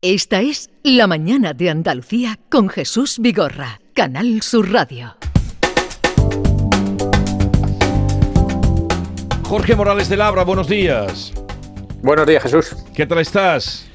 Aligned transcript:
Esta 0.00 0.42
es 0.42 0.70
La 0.84 1.08
Mañana 1.08 1.54
de 1.54 1.70
Andalucía 1.70 2.38
con 2.52 2.68
Jesús 2.68 3.18
Vigorra, 3.18 3.80
Canal 3.94 4.42
Sur 4.42 4.70
Radio. 4.70 5.16
Jorge 9.42 9.74
Morales 9.74 10.08
de 10.08 10.16
Labra, 10.16 10.44
buenos 10.44 10.68
días. 10.68 11.32
Buenos 12.00 12.28
días, 12.28 12.44
Jesús. 12.44 12.76
¿Qué 12.94 13.06
tal 13.06 13.18
estás? 13.18 13.88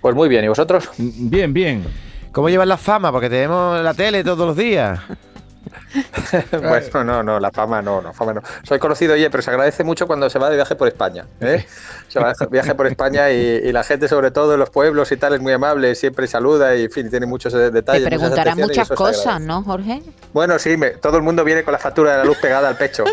Pues 0.00 0.14
muy 0.14 0.30
bien, 0.30 0.46
¿y 0.46 0.48
vosotros? 0.48 0.88
Bien, 0.96 1.52
bien. 1.52 1.84
¿Cómo 2.32 2.48
llevas 2.48 2.68
la 2.68 2.78
fama? 2.78 3.12
Porque 3.12 3.28
tenemos 3.28 3.84
la 3.84 3.92
tele 3.92 4.24
todos 4.24 4.46
los 4.46 4.56
días. 4.56 4.98
bueno, 6.52 7.04
no, 7.04 7.22
no, 7.22 7.40
la 7.40 7.50
fama 7.50 7.82
no, 7.82 8.00
no, 8.00 8.12
fama 8.12 8.34
no. 8.34 8.42
Soy 8.62 8.78
conocido, 8.78 9.14
oye, 9.14 9.30
pero 9.30 9.42
se 9.42 9.50
agradece 9.50 9.84
mucho 9.84 10.06
cuando 10.06 10.28
se 10.30 10.38
va 10.38 10.50
de 10.50 10.56
viaje 10.56 10.74
por 10.74 10.88
España. 10.88 11.26
¿eh? 11.40 11.64
Se 12.08 12.18
va 12.20 12.32
de 12.38 12.46
viaje 12.46 12.74
por 12.74 12.86
España 12.86 13.30
y, 13.30 13.72
la 13.72 13.84
gente, 13.84 14.08
sobre 14.08 14.30
todo 14.30 14.54
en 14.54 14.60
los 14.60 14.70
pueblos 14.70 15.10
y 15.12 15.16
tal, 15.16 15.34
es 15.34 15.40
muy 15.40 15.52
amable, 15.52 15.94
siempre 15.94 16.26
saluda 16.26 16.76
y, 16.76 16.84
en 16.84 16.90
fin, 16.90 17.10
tiene 17.10 17.26
muchos 17.26 17.52
detalles. 17.52 18.04
Te 18.04 18.08
preguntará 18.08 18.54
muchas 18.54 18.88
cosas, 18.88 19.40
¿no, 19.40 19.62
Jorge? 19.62 20.02
Bueno, 20.32 20.58
sí, 20.58 20.76
todo 21.00 21.16
el 21.18 21.22
mundo 21.22 21.44
viene 21.44 21.62
con 21.62 21.72
la 21.72 21.78
factura 21.78 22.12
de 22.12 22.18
la 22.18 22.24
luz 22.24 22.38
pegada 22.38 22.68
al 22.68 22.76
pecho. 22.76 23.04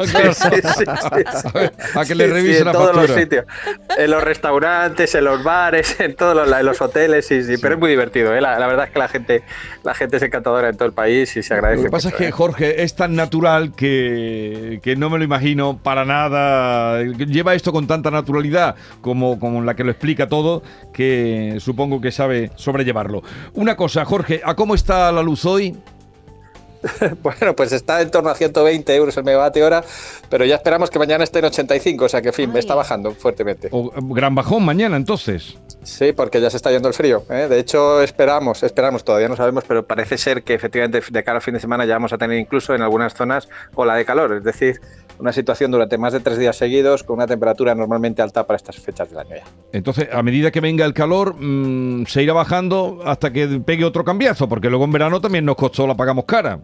a 1.95 2.05
que 2.05 2.15
le 2.15 2.27
revisen 2.27 2.65
la 2.65 2.73
factura. 2.73 2.89
En 2.89 2.95
todos 2.95 3.09
los 3.09 3.17
sitios. 3.17 3.45
En 3.97 4.11
los 4.11 4.23
restaurantes, 4.23 5.15
en 5.15 5.25
los 5.25 5.43
bares, 5.43 5.99
en 5.99 6.15
todos 6.15 6.35
los, 6.35 6.51
en 6.57 6.65
los 6.65 6.81
hoteles, 6.81 7.25
sí, 7.25 7.43
sí, 7.43 7.57
pero 7.57 7.75
es 7.75 7.79
muy 7.79 7.89
divertido. 7.89 8.33
¿eh? 8.33 8.41
La, 8.41 8.67
verdad 8.67 8.85
es 8.85 8.91
que 8.91 8.99
la 8.99 9.07
gente, 9.07 9.43
la 9.83 9.93
gente 9.93 10.17
es 10.17 10.23
encantadora 10.23 10.69
en 10.69 10.77
todo 10.77 10.87
el 10.87 10.93
país 10.93 11.35
y 11.35 11.43
se 11.43 11.53
agradece. 11.53 11.83
Lo 11.83 11.87
que 11.87 11.91
pasa 11.91 12.09
es 12.09 12.15
que, 12.15 12.27
¿eh? 12.27 12.31
Jorge, 12.39 12.83
es 12.83 12.95
tan 12.95 13.17
natural 13.17 13.73
que, 13.75 14.79
que, 14.81 14.95
no 14.95 15.09
me 15.09 15.17
lo 15.17 15.25
imagino 15.25 15.77
para 15.77 16.05
nada. 16.05 17.03
Lleva 17.03 17.53
esto 17.53 17.73
con 17.73 17.85
tanta 17.85 18.11
naturalidad 18.11 18.77
como, 19.01 19.37
como 19.41 19.61
la 19.61 19.75
que 19.75 19.83
lo 19.83 19.91
explica 19.91 20.29
todo, 20.29 20.63
que 20.93 21.57
supongo 21.59 21.99
que 21.99 22.13
sabe 22.13 22.51
sobrellevarlo. 22.55 23.23
Una 23.55 23.75
cosa, 23.75 24.05
Jorge, 24.05 24.39
¿a 24.45 24.55
cómo 24.55 24.73
está 24.73 25.11
la 25.11 25.21
luz 25.21 25.43
hoy? 25.43 25.75
bueno, 27.23 27.55
pues 27.57 27.73
está 27.73 28.01
en 28.01 28.09
torno 28.09 28.29
a 28.29 28.35
120 28.35 28.95
euros 28.95 29.17
el 29.17 29.25
megavatio 29.25 29.65
hora, 29.65 29.83
pero 30.29 30.45
ya 30.45 30.55
esperamos 30.55 30.89
que 30.89 30.97
mañana 30.97 31.25
esté 31.25 31.39
en 31.39 31.45
85, 31.45 32.05
o 32.05 32.09
sea 32.09 32.21
que, 32.21 32.29
en 32.29 32.33
fin, 32.33 32.53
me 32.53 32.59
está 32.59 32.73
bajando 32.73 33.11
fuertemente. 33.11 33.67
O, 33.71 33.91
gran 34.13 34.33
bajón 34.33 34.63
mañana, 34.63 34.95
entonces. 34.95 35.57
Sí, 35.83 36.11
porque 36.11 36.41
ya 36.41 36.49
se 36.49 36.57
está 36.57 36.71
yendo 36.71 36.87
el 36.87 36.93
frío. 36.93 37.23
¿eh? 37.29 37.47
De 37.49 37.59
hecho, 37.59 38.01
esperamos, 38.01 38.63
esperamos, 38.63 39.03
todavía 39.03 39.29
no 39.29 39.35
sabemos, 39.35 39.63
pero 39.67 39.85
parece 39.85 40.17
ser 40.17 40.43
que 40.43 40.53
efectivamente 40.53 41.01
de 41.09 41.23
cara 41.23 41.37
al 41.37 41.41
fin 41.41 41.53
de 41.53 41.59
semana 41.59 41.85
ya 41.85 41.93
vamos 41.93 42.13
a 42.13 42.17
tener 42.17 42.37
incluso 42.37 42.75
en 42.75 42.81
algunas 42.81 43.13
zonas 43.13 43.47
ola 43.75 43.95
de 43.95 44.05
calor, 44.05 44.33
es 44.33 44.43
decir, 44.43 44.81
una 45.19 45.33
situación 45.33 45.71
durante 45.71 45.97
más 45.97 46.13
de 46.13 46.19
tres 46.19 46.37
días 46.37 46.55
seguidos 46.55 47.03
con 47.03 47.17
una 47.17 47.27
temperatura 47.27 47.75
normalmente 47.75 48.21
alta 48.21 48.45
para 48.45 48.57
estas 48.57 48.77
fechas 48.77 49.09
del 49.09 49.19
año 49.19 49.35
ya. 49.35 49.43
Entonces, 49.71 50.09
a 50.11 50.23
medida 50.23 50.51
que 50.51 50.61
venga 50.61 50.85
el 50.85 50.93
calor, 50.93 51.35
mmm, 51.37 52.05
se 52.05 52.23
irá 52.23 52.33
bajando 52.33 52.99
hasta 53.05 53.31
que 53.31 53.47
pegue 53.65 53.85
otro 53.85 54.03
cambiazo, 54.03 54.47
porque 54.47 54.69
luego 54.69 54.85
en 54.85 54.91
verano 54.91 55.21
también 55.21 55.45
nos 55.45 55.55
costó, 55.55 55.87
la 55.87 55.95
pagamos 55.95 56.25
cara. 56.25 56.59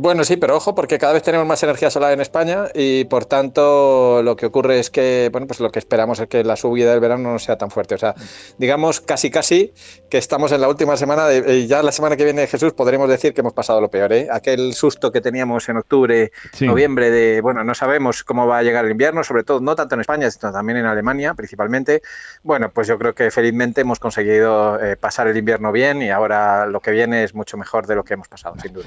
Bueno, 0.00 0.22
sí, 0.22 0.36
pero 0.36 0.54
ojo, 0.54 0.76
porque 0.76 0.96
cada 0.96 1.12
vez 1.12 1.24
tenemos 1.24 1.44
más 1.44 1.60
energía 1.64 1.90
solar 1.90 2.12
en 2.12 2.20
España 2.20 2.66
y 2.72 3.02
por 3.06 3.24
tanto 3.24 4.22
lo 4.22 4.36
que 4.36 4.46
ocurre 4.46 4.78
es 4.78 4.90
que, 4.90 5.28
bueno, 5.32 5.48
pues 5.48 5.58
lo 5.58 5.72
que 5.72 5.80
esperamos 5.80 6.20
es 6.20 6.28
que 6.28 6.44
la 6.44 6.54
subida 6.54 6.92
del 6.92 7.00
verano 7.00 7.32
no 7.32 7.38
sea 7.40 7.58
tan 7.58 7.68
fuerte. 7.68 7.96
O 7.96 7.98
sea, 7.98 8.14
digamos 8.58 9.00
casi 9.00 9.28
casi 9.28 9.72
que 10.08 10.18
estamos 10.18 10.52
en 10.52 10.60
la 10.60 10.68
última 10.68 10.96
semana 10.96 11.26
de, 11.26 11.58
y 11.58 11.66
ya 11.66 11.82
la 11.82 11.90
semana 11.90 12.16
que 12.16 12.22
viene 12.22 12.46
Jesús 12.46 12.74
podremos 12.74 13.08
decir 13.08 13.34
que 13.34 13.40
hemos 13.40 13.54
pasado 13.54 13.80
lo 13.80 13.90
peor, 13.90 14.12
¿eh? 14.12 14.28
Aquel 14.30 14.72
susto 14.74 15.10
que 15.10 15.20
teníamos 15.20 15.68
en 15.68 15.78
octubre, 15.78 16.30
sí. 16.52 16.64
noviembre 16.64 17.10
de, 17.10 17.40
bueno, 17.40 17.64
no 17.64 17.74
sabemos 17.74 18.22
cómo 18.22 18.46
va 18.46 18.58
a 18.58 18.62
llegar 18.62 18.84
el 18.84 18.92
invierno, 18.92 19.24
sobre 19.24 19.42
todo 19.42 19.58
no 19.58 19.74
tanto 19.74 19.96
en 19.96 20.02
España, 20.02 20.30
sino 20.30 20.52
también 20.52 20.78
en 20.78 20.86
Alemania 20.86 21.34
principalmente. 21.34 22.02
Bueno, 22.44 22.70
pues 22.70 22.86
yo 22.86 23.00
creo 23.00 23.16
que 23.16 23.32
felizmente 23.32 23.80
hemos 23.80 23.98
conseguido 23.98 24.80
eh, 24.80 24.94
pasar 24.96 25.26
el 25.26 25.36
invierno 25.36 25.72
bien 25.72 26.02
y 26.02 26.10
ahora 26.10 26.66
lo 26.66 26.78
que 26.78 26.92
viene 26.92 27.24
es 27.24 27.34
mucho 27.34 27.56
mejor 27.56 27.88
de 27.88 27.96
lo 27.96 28.04
que 28.04 28.14
hemos 28.14 28.28
pasado, 28.28 28.54
sin 28.62 28.74
duda. 28.74 28.86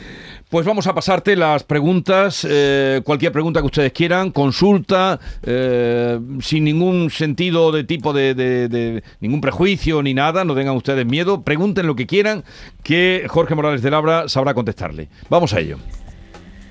Pues 0.49 0.65
vamos 0.65 0.87
a 0.87 1.00
pasarte 1.01 1.35
las 1.35 1.63
preguntas, 1.63 2.45
eh, 2.47 3.01
cualquier 3.03 3.31
pregunta 3.31 3.59
que 3.59 3.65
ustedes 3.65 3.91
quieran, 3.91 4.29
consulta, 4.29 5.19
eh, 5.41 6.19
sin 6.43 6.63
ningún 6.63 7.09
sentido 7.09 7.71
de 7.71 7.83
tipo 7.85 8.13
de, 8.13 9.01
ningún 9.19 9.41
prejuicio 9.41 10.03
ni 10.03 10.13
nada, 10.13 10.45
no 10.45 10.53
tengan 10.53 10.75
ustedes 10.75 11.03
miedo, 11.07 11.41
pregunten 11.41 11.87
lo 11.87 11.95
que 11.95 12.05
quieran, 12.05 12.43
que 12.83 13.25
Jorge 13.27 13.55
Morales 13.55 13.81
de 13.81 13.89
Labra 13.89 14.29
sabrá 14.29 14.53
contestarle. 14.53 15.09
Vamos 15.27 15.55
a 15.55 15.61
ello. 15.61 15.79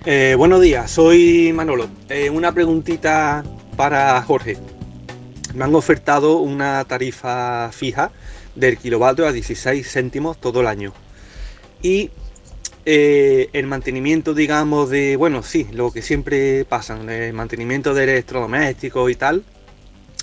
Eh, 0.07 0.37
buenos 0.39 0.61
días, 0.61 0.93
soy 0.93 1.53
Manolo. 1.53 1.89
una 2.33 2.53
preguntita 2.53 3.43
para 3.77 4.23
Jorge. 4.23 4.59
Me 5.57 5.65
han 5.65 5.75
ofertado 5.75 6.37
una 6.37 6.85
tarifa 6.85 7.69
fija 7.73 8.13
del 8.55 8.79
kilovatio 8.79 9.27
a 9.27 9.33
16 9.33 9.91
céntimos 9.91 10.41
todo 10.41 10.61
el 10.61 10.69
año. 10.69 10.93
Y 11.83 12.11
eh, 12.87 13.51
el 13.53 13.67
mantenimiento, 13.67 14.35
digamos, 14.35 14.91
de, 14.91 15.17
bueno, 15.17 15.43
sí, 15.43 15.67
lo 15.73 15.93
que 15.93 16.03
siempre 16.03 16.65
pasa, 16.65 16.99
el 17.01 17.33
mantenimiento 17.33 17.95
de 17.95 18.05
electrodomésticos 18.05 19.11
y 19.11 19.15
tal, 19.15 19.45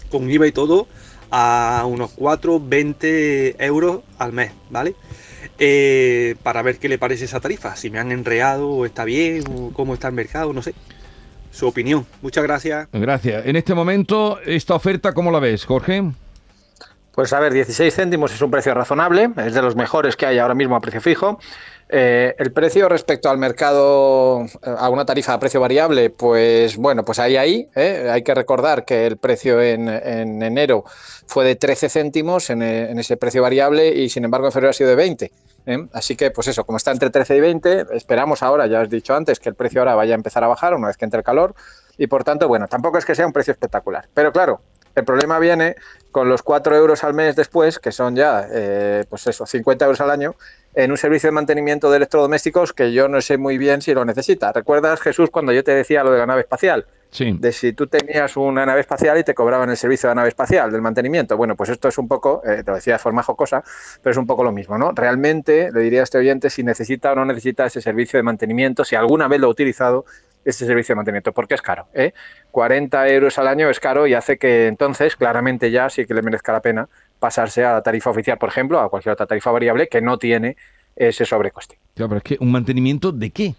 con 0.09 0.29
IVA 0.29 0.47
y 0.47 0.51
todo, 0.51 0.87
a 1.29 1.83
unos 1.87 2.11
4, 2.15 2.59
20 2.59 3.63
euros 3.63 4.01
al 4.17 4.33
mes, 4.33 4.51
¿vale? 4.69 4.95
Eh, 5.59 6.35
para 6.43 6.61
ver 6.61 6.77
qué 6.77 6.89
le 6.89 6.97
parece 6.97 7.25
esa 7.25 7.39
tarifa, 7.39 7.75
si 7.75 7.89
me 7.89 7.99
han 7.99 8.11
enreado 8.11 8.69
o 8.69 8.85
está 8.85 9.05
bien, 9.05 9.43
o 9.49 9.71
cómo 9.71 9.93
está 9.93 10.07
el 10.07 10.13
mercado, 10.13 10.53
no 10.53 10.61
sé. 10.61 10.73
Su 11.51 11.67
opinión. 11.67 12.05
Muchas 12.21 12.43
gracias. 12.43 12.87
Gracias. 12.91 13.45
En 13.47 13.55
este 13.55 13.73
momento, 13.73 14.39
esta 14.45 14.75
oferta, 14.75 15.13
¿cómo 15.13 15.31
la 15.31 15.39
ves, 15.39 15.65
Jorge? 15.65 16.03
Pues 17.17 17.33
a 17.33 17.39
ver, 17.39 17.51
16 17.51 17.95
céntimos 17.95 18.31
es 18.31 18.39
un 18.43 18.51
precio 18.51 18.75
razonable, 18.75 19.31
es 19.37 19.55
de 19.55 19.61
los 19.63 19.75
mejores 19.75 20.15
que 20.15 20.27
hay 20.27 20.37
ahora 20.37 20.53
mismo 20.53 20.75
a 20.75 20.79
precio 20.79 21.01
fijo. 21.01 21.39
Eh, 21.89 22.35
el 22.37 22.53
precio 22.53 22.87
respecto 22.87 23.27
al 23.31 23.39
mercado, 23.39 24.45
a 24.61 24.89
una 24.91 25.03
tarifa 25.03 25.33
a 25.33 25.39
precio 25.39 25.59
variable, 25.59 26.11
pues 26.11 26.77
bueno, 26.77 27.03
pues 27.03 27.17
ahí, 27.17 27.35
ahí. 27.35 27.69
¿eh? 27.75 28.07
Hay 28.11 28.21
que 28.21 28.35
recordar 28.35 28.85
que 28.85 29.07
el 29.07 29.17
precio 29.17 29.59
en, 29.59 29.89
en 29.89 30.43
enero 30.43 30.83
fue 31.25 31.43
de 31.43 31.55
13 31.55 31.89
céntimos 31.89 32.51
en, 32.51 32.61
ese 32.61 33.17
precio 33.17 33.41
variable 33.41 33.95
y 33.95 34.09
sin 34.09 34.23
embargo 34.23 34.45
en 34.45 34.51
febrero 34.51 34.69
ha 34.69 34.73
sido 34.73 34.91
de 34.91 34.95
20. 34.97 35.31
¿eh? 35.65 35.87
Así 35.93 36.15
que, 36.15 36.29
pues 36.29 36.47
eso, 36.49 36.65
como 36.65 36.77
está 36.77 36.91
entre 36.91 37.09
13 37.09 37.35
y 37.35 37.39
20, 37.39 37.85
esperamos 37.93 38.43
ahora, 38.43 38.67
ya 38.67 38.79
os 38.81 38.89
he 38.89 38.95
dicho 38.95 39.15
antes, 39.15 39.39
que 39.39 39.49
el 39.49 39.55
precio 39.55 39.81
ahora 39.81 39.95
vaya 39.95 40.13
a 40.13 40.17
empezar 40.17 40.43
a 40.43 40.47
bajar 40.47 40.75
una 40.75 40.85
vez 40.85 40.97
que 40.97 41.05
entre 41.05 41.17
el 41.17 41.23
calor 41.23 41.55
y 41.97 42.05
por 42.05 42.23
tanto, 42.23 42.47
bueno, 42.47 42.67
tampoco 42.67 42.99
es 42.99 43.05
que 43.05 43.15
sea 43.15 43.25
un 43.25 43.33
precio 43.33 43.53
espectacular. 43.53 44.07
Pero 44.13 44.31
claro, 44.31 44.61
el 44.97 45.05
problema 45.05 45.37
viene 45.37 45.75
con 46.11 46.27
los 46.27 46.41
4 46.41 46.75
euros 46.75 47.03
al 47.03 47.13
mes 47.13 47.35
después, 47.35 47.77
que 47.77 47.91
son 47.91 48.15
ya, 48.15 48.47
eh, 48.51 49.03
pues 49.07 49.27
eso, 49.27 49.45
50 49.45 49.85
euros 49.85 50.01
al 50.01 50.09
año, 50.09 50.33
en 50.73 50.89
un 50.89 50.97
servicio 50.97 51.27
de 51.27 51.33
mantenimiento 51.33 51.91
de 51.91 51.97
electrodomésticos 51.97 52.73
que 52.73 52.91
yo 52.91 53.07
no 53.07 53.21
sé 53.21 53.37
muy 53.37 53.59
bien 53.59 53.83
si 53.83 53.93
lo 53.93 54.03
necesita. 54.05 54.51
¿Recuerdas, 54.51 54.99
Jesús, 54.99 55.29
cuando 55.29 55.53
yo 55.53 55.63
te 55.63 55.75
decía 55.75 56.03
lo 56.03 56.11
de 56.11 56.17
la 56.17 56.25
nave 56.25 56.41
espacial? 56.41 56.87
Sí. 57.11 57.37
De 57.39 57.51
si 57.51 57.73
tú 57.73 57.85
tenías 57.85 58.35
una 58.37 58.65
nave 58.65 58.81
espacial 58.81 59.19
y 59.19 59.23
te 59.23 59.35
cobraban 59.35 59.69
el 59.69 59.77
servicio 59.77 60.09
de 60.09 60.11
la 60.11 60.15
nave 60.15 60.29
espacial, 60.29 60.71
del 60.71 60.81
mantenimiento. 60.81 61.37
Bueno, 61.37 61.55
pues 61.55 61.69
esto 61.69 61.87
es 61.87 61.97
un 61.99 62.07
poco, 62.07 62.41
eh, 62.43 62.63
te 62.63 62.71
lo 62.71 62.75
decía 62.75 62.93
de 62.93 62.99
forma 62.99 63.21
jocosa, 63.21 63.63
pero 64.01 64.11
es 64.11 64.17
un 64.17 64.25
poco 64.25 64.43
lo 64.43 64.51
mismo, 64.51 64.79
¿no? 64.79 64.91
Realmente 64.93 65.71
le 65.71 65.81
diría 65.81 66.01
a 66.01 66.03
este 66.03 66.17
oyente 66.17 66.49
si 66.49 66.63
necesita 66.63 67.11
o 67.11 67.15
no 67.15 67.23
necesita 67.23 67.67
ese 67.67 67.81
servicio 67.81 68.17
de 68.17 68.23
mantenimiento, 68.23 68.83
si 68.83 68.95
alguna 68.95 69.27
vez 69.27 69.39
lo 69.39 69.47
ha 69.47 69.51
utilizado 69.51 70.05
ese 70.47 70.65
servicio 70.65 70.93
de 70.93 70.97
mantenimiento, 70.97 71.33
porque 71.33 71.55
es 71.55 71.61
caro. 71.61 71.87
¿eh? 71.93 72.13
40 72.51 73.09
euros 73.09 73.37
al 73.37 73.47
año 73.47 73.69
es 73.69 73.79
caro 73.79 74.07
y 74.07 74.13
hace 74.13 74.37
que 74.37 74.67
entonces 74.67 75.15
claramente 75.17 75.71
ya 75.71 75.89
sí 75.89 76.05
que 76.05 76.13
le 76.13 76.21
merezca 76.21 76.53
la 76.53 76.61
pena 76.61 76.87
pasarse 77.19 77.65
a 77.65 77.73
la 77.73 77.81
tarifa 77.83 78.09
oficial, 78.09 78.37
por 78.37 78.49
ejemplo, 78.49 78.79
a 78.79 78.89
cualquier 78.89 79.13
otra 79.13 79.25
tarifa 79.25 79.51
variable 79.51 79.89
que 79.89 80.01
no 80.01 80.17
tiene 80.17 80.55
ese 80.95 81.25
sobrecoste. 81.25 81.77
Claro, 81.95 82.09
pero 82.09 82.17
es 82.17 82.23
que 82.23 82.37
un 82.39 82.51
mantenimiento 82.51 83.11
de 83.11 83.29
qué? 83.29 83.55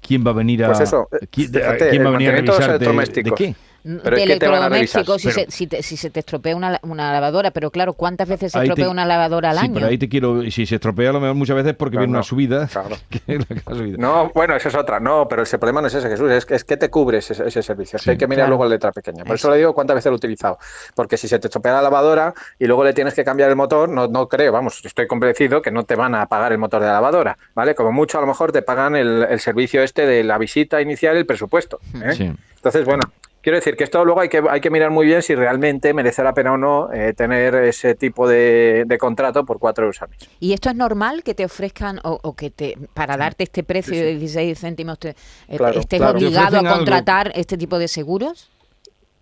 ¿Quién 0.00 0.24
va 0.24 0.30
a 0.30 0.34
venir 0.34 0.62
a, 0.64 0.68
pues 0.68 0.80
eso, 0.80 1.08
¿quién, 1.30 1.50
fíjate, 1.50 1.90
¿quién 1.90 2.04
va 2.04 2.08
a, 2.10 2.12
venir 2.12 2.28
a 2.28 2.32
revisar 2.32 2.78
de, 2.78 3.22
de, 3.22 3.32
qué? 3.32 3.54
Pero 3.84 4.16
de 4.16 4.22
electrodomésticos, 4.22 5.20
si, 5.20 5.30
se, 5.30 5.50
si, 5.50 5.66
te, 5.66 5.82
si, 5.82 5.98
se 5.98 6.08
te 6.08 6.20
estropea 6.20 6.56
una, 6.56 6.80
una, 6.82 7.12
lavadora, 7.12 7.50
pero 7.50 7.70
claro, 7.70 7.92
¿cuántas 7.92 8.26
veces 8.26 8.50
se 8.50 8.58
estropea 8.58 8.86
te, 8.86 8.90
una 8.90 9.04
lavadora 9.04 9.50
al 9.50 9.58
sí, 9.58 9.64
año? 9.66 9.74
pero 9.74 9.86
ahí 9.88 9.98
te 9.98 10.08
quiero, 10.08 10.42
y 10.42 10.50
si 10.50 10.64
se 10.64 10.76
estropea 10.76 11.10
a 11.10 11.12
lo 11.12 11.20
mejor 11.20 11.36
muchas 11.36 11.56
veces 11.56 11.74
porque 11.74 11.96
claro, 11.96 12.06
viene 12.06 12.12
no, 12.12 12.18
una 12.20 12.22
subida. 12.22 12.66
Claro. 12.66 12.96
Que 13.10 13.34
es 13.34 13.66
la 13.66 13.74
subida. 13.74 13.96
No, 13.98 14.30
bueno, 14.34 14.56
esa 14.56 14.70
es 14.70 14.74
otra, 14.74 15.00
no, 15.00 15.28
pero 15.28 15.42
ese 15.42 15.58
problema 15.58 15.82
no 15.82 15.88
es 15.88 15.94
ese, 15.94 16.08
Jesús, 16.08 16.30
es 16.30 16.46
que, 16.46 16.54
es 16.54 16.64
que 16.64 16.78
te 16.78 16.88
cubre 16.88 17.18
ese, 17.18 17.34
ese 17.46 17.62
servicio, 17.62 17.98
hay 18.06 18.16
que 18.16 18.26
mirar 18.26 18.46
claro. 18.46 18.50
luego 18.50 18.64
la 18.64 18.70
letra 18.70 18.90
pequeña. 18.90 19.22
Por 19.24 19.36
eso. 19.36 19.48
eso 19.48 19.50
le 19.50 19.58
digo 19.58 19.74
cuántas 19.74 19.96
veces 19.96 20.06
lo 20.06 20.14
he 20.14 20.16
utilizado, 20.16 20.58
porque 20.94 21.18
si 21.18 21.28
se 21.28 21.38
te 21.38 21.48
estropea 21.48 21.74
la 21.74 21.82
lavadora 21.82 22.32
y 22.58 22.64
luego 22.64 22.84
le 22.84 22.94
tienes 22.94 23.12
que 23.12 23.22
cambiar 23.22 23.50
el 23.50 23.56
motor, 23.56 23.90
no, 23.90 24.08
no 24.08 24.28
creo, 24.28 24.50
vamos, 24.50 24.82
estoy 24.82 25.06
convencido 25.06 25.60
que 25.60 25.70
no 25.70 25.84
te 25.84 25.94
van 25.94 26.14
a 26.14 26.26
pagar 26.26 26.52
el 26.52 26.58
motor 26.58 26.80
de 26.80 26.86
la 26.86 26.94
lavadora, 26.94 27.36
¿vale? 27.54 27.74
Como 27.74 27.92
mucho 27.92 28.16
a 28.16 28.22
lo 28.22 28.26
mejor 28.26 28.50
te 28.50 28.62
pagan 28.62 28.96
el, 28.96 29.26
el 29.28 29.40
servicio 29.40 29.82
este 29.82 30.06
de 30.06 30.24
la 30.24 30.38
visita 30.38 30.80
inicial 30.80 31.16
y 31.16 31.18
el 31.18 31.26
presupuesto. 31.26 31.80
¿eh? 32.02 32.12
Sí. 32.14 32.32
Entonces, 32.56 32.86
bueno, 32.86 33.02
Quiero 33.44 33.58
decir 33.58 33.76
que 33.76 33.84
esto 33.84 34.02
luego 34.06 34.22
hay 34.22 34.30
que, 34.30 34.42
hay 34.48 34.62
que 34.62 34.70
mirar 34.70 34.90
muy 34.90 35.04
bien 35.04 35.20
si 35.20 35.34
realmente 35.34 35.92
merece 35.92 36.22
la 36.22 36.32
pena 36.32 36.54
o 36.54 36.56
no 36.56 36.90
eh, 36.90 37.12
tener 37.12 37.54
ese 37.56 37.94
tipo 37.94 38.26
de, 38.26 38.84
de, 38.86 38.96
contrato 38.96 39.44
por 39.44 39.58
cuatro 39.58 39.84
euros 39.84 40.00
al 40.00 40.08
mes. 40.08 40.26
¿Y 40.40 40.54
esto 40.54 40.70
es 40.70 40.76
normal 40.76 41.22
que 41.22 41.34
te 41.34 41.44
ofrezcan 41.44 42.00
o, 42.04 42.18
o 42.22 42.34
que 42.34 42.48
te 42.48 42.78
para 42.94 43.18
darte 43.18 43.44
este 43.44 43.62
precio 43.62 43.92
sí, 43.92 44.00
sí. 44.00 44.04
de 44.06 44.14
16 44.16 44.58
céntimos 44.58 44.98
te, 44.98 45.10
eh, 45.10 45.58
claro, 45.58 45.78
estés 45.78 46.00
claro. 46.00 46.16
obligado 46.16 46.56
a 46.56 46.60
algo. 46.60 46.74
contratar 46.74 47.32
este 47.34 47.58
tipo 47.58 47.78
de 47.78 47.86
seguros? 47.88 48.50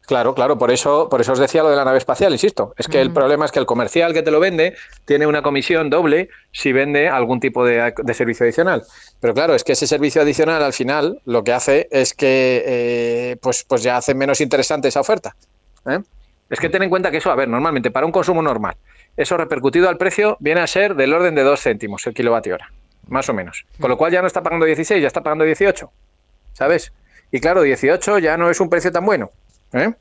Claro, 0.06 0.34
claro, 0.34 0.58
por 0.58 0.70
eso, 0.72 1.08
por 1.08 1.20
eso 1.20 1.32
os 1.32 1.38
decía 1.38 1.62
lo 1.62 1.70
de 1.70 1.76
la 1.76 1.84
nave 1.84 1.99
espacial, 1.99 2.32
insisto. 2.32 2.75
Es 2.76 2.88
que 2.88 3.00
el 3.00 3.12
problema 3.12 3.44
es 3.44 3.52
que 3.52 3.60
el 3.60 3.66
comercial 3.66 4.12
que 4.12 4.22
te 4.22 4.32
lo 4.32 4.40
vende 4.40 4.75
tiene 5.04 5.26
una 5.26 5.43
comisión 5.43 5.90
doble 5.90 6.28
si 6.50 6.72
vende 6.72 7.08
algún 7.08 7.38
tipo 7.38 7.64
de, 7.64 7.94
servicio 8.12 8.44
adicional. 8.44 8.82
Pero 9.20 9.32
claro, 9.32 9.54
es 9.54 9.62
que 9.62 9.72
ese 9.72 9.87
servicio 9.87 10.20
adicional 10.20 10.62
al 10.62 10.72
final 10.72 11.20
lo 11.25 11.44
que 11.44 11.52
hace 11.52 11.88
es 11.93 12.14
que 12.14 12.64
eh, 12.66 13.37
pues, 13.40 13.64
pues 13.64 13.84
ya 13.84 13.96
hace 13.96 14.14
menos 14.14 14.40
interesante 14.40 14.88
esa 14.88 15.00
oferta. 15.00 15.37
¿eh? 15.87 16.00
Es 16.50 16.58
que 16.58 16.69
ten 16.69 16.82
en 16.82 16.90
cuenta 16.90 17.10
que 17.10 17.19
eso, 17.19 17.31
a 17.31 17.37
ver, 17.37 17.49
normalmente 17.49 17.93
para 17.93 18.04
un 18.04 18.12
consumo 18.12 18.43
normal, 18.43 18.75
eso 19.16 19.37
repercutido 19.37 19.88
al 19.88 19.99
precio 19.99 20.37
viene 20.40 20.62
a 20.62 20.66
ser 20.66 20.96
del 20.96 21.12
orden 21.12 21.34
de 21.34 21.44
2 21.44 21.60
céntimos 21.60 22.06
el 22.08 22.14
kilovatio 22.14 22.54
hora, 22.54 22.72
más 23.06 23.28
o 23.28 23.34
menos. 23.34 23.64
Con 23.81 23.88
lo 23.88 23.96
cual 23.96 24.10
ya 24.10 24.20
no 24.20 24.26
está 24.26 24.43
pagando 24.43 24.66
16, 24.66 25.00
ya 25.00 25.06
está 25.06 25.22
pagando 25.22 25.44
18, 25.44 25.90
¿sabes? 26.54 26.93
Y 27.31 27.40
claro, 27.40 27.62
18 27.62 28.19
ya 28.19 28.37
no 28.37 28.50
es 28.50 28.60
un 28.60 28.69
precio 28.69 28.90
tan 28.90 29.06
bueno. 29.06 29.31
¿Eh? 29.73 29.95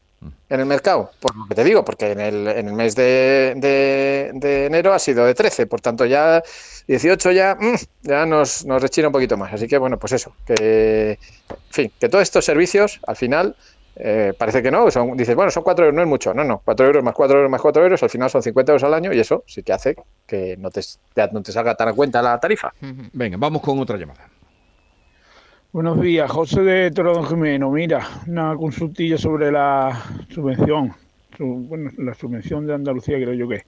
en 0.50 0.60
el 0.60 0.66
mercado, 0.66 1.12
por 1.20 1.36
lo 1.36 1.48
que 1.48 1.56
te 1.56 1.64
digo, 1.64 1.84
porque 1.84 2.12
en 2.12 2.20
el, 2.20 2.48
en 2.48 2.68
el 2.68 2.74
mes 2.74 2.96
de, 2.96 3.54
de, 3.56 4.66
enero 4.66 4.94
ha 4.94 5.00
sido 5.00 5.26
de 5.26 5.34
13, 5.34 5.66
por 5.66 5.82
tanto 5.82 6.06
ya 6.06 6.44
18 6.88 7.32
ya, 7.32 7.56
mm, 7.60 7.76
ya 8.04 8.26
nos, 8.26 8.66
nos 8.66 8.82
rechina 8.82 9.08
un 9.08 9.14
poquito 9.14 9.38
más. 9.38 9.54
Así 9.54 9.68
que 9.68 9.78
bueno, 9.78 9.98
pues 9.98 10.14
eso, 10.14 10.36
que, 10.46 11.18
en 11.50 11.58
fin, 11.70 11.92
que 12.00 12.10
todos 12.10 12.22
estos 12.22 12.46
servicios 12.46 13.00
al 13.08 13.16
final 13.16 13.56
eh, 13.96 14.34
parece 14.38 14.62
que 14.62 14.72
no, 14.72 14.92
son, 14.92 15.18
dices, 15.18 15.36
bueno, 15.36 15.52
son 15.52 15.64
4 15.64 15.86
euros, 15.86 15.96
no 15.96 16.02
es 16.02 16.08
mucho, 16.08 16.34
no, 16.34 16.44
no, 16.44 16.62
4 16.64 16.86
euros 16.86 17.04
más 17.04 17.14
4 17.14 17.38
euros 17.38 17.52
más 17.52 17.62
4 17.62 17.84
euros, 17.84 18.04
al 18.04 18.10
final 18.10 18.30
son 18.30 18.44
50 18.44 18.72
euros 18.74 18.84
al 18.84 18.94
año 18.94 19.14
y 19.14 19.20
eso 19.20 19.44
sí 19.48 19.64
que 19.64 19.74
hace 19.74 19.96
que 20.28 20.56
no 20.58 20.70
te, 20.70 20.82
no 21.32 21.42
te 21.42 21.52
salga 21.52 21.76
tan 21.76 21.88
a 21.88 21.94
cuenta 21.94 22.22
la 22.22 22.40
tarifa. 22.40 22.74
Venga, 23.14 23.38
vamos 23.40 23.62
con 23.62 23.80
otra 23.80 23.98
llamada. 23.98 24.30
Buenos 25.74 26.02
días, 26.02 26.30
José 26.30 26.64
de 26.64 26.92
Torodón 26.92 27.26
Jimeno. 27.28 27.72
Mira, 27.72 28.06
una 28.28 28.54
consultilla 28.58 29.18
sobre 29.18 29.54
la 29.54 30.04
subvención, 30.28 30.94
bueno, 31.40 31.90
la 31.98 32.14
subvención 32.14 32.68
de 32.68 32.74
Andalucía 32.74 33.16
creo 33.16 33.34
yo 33.34 33.48
que 33.48 33.64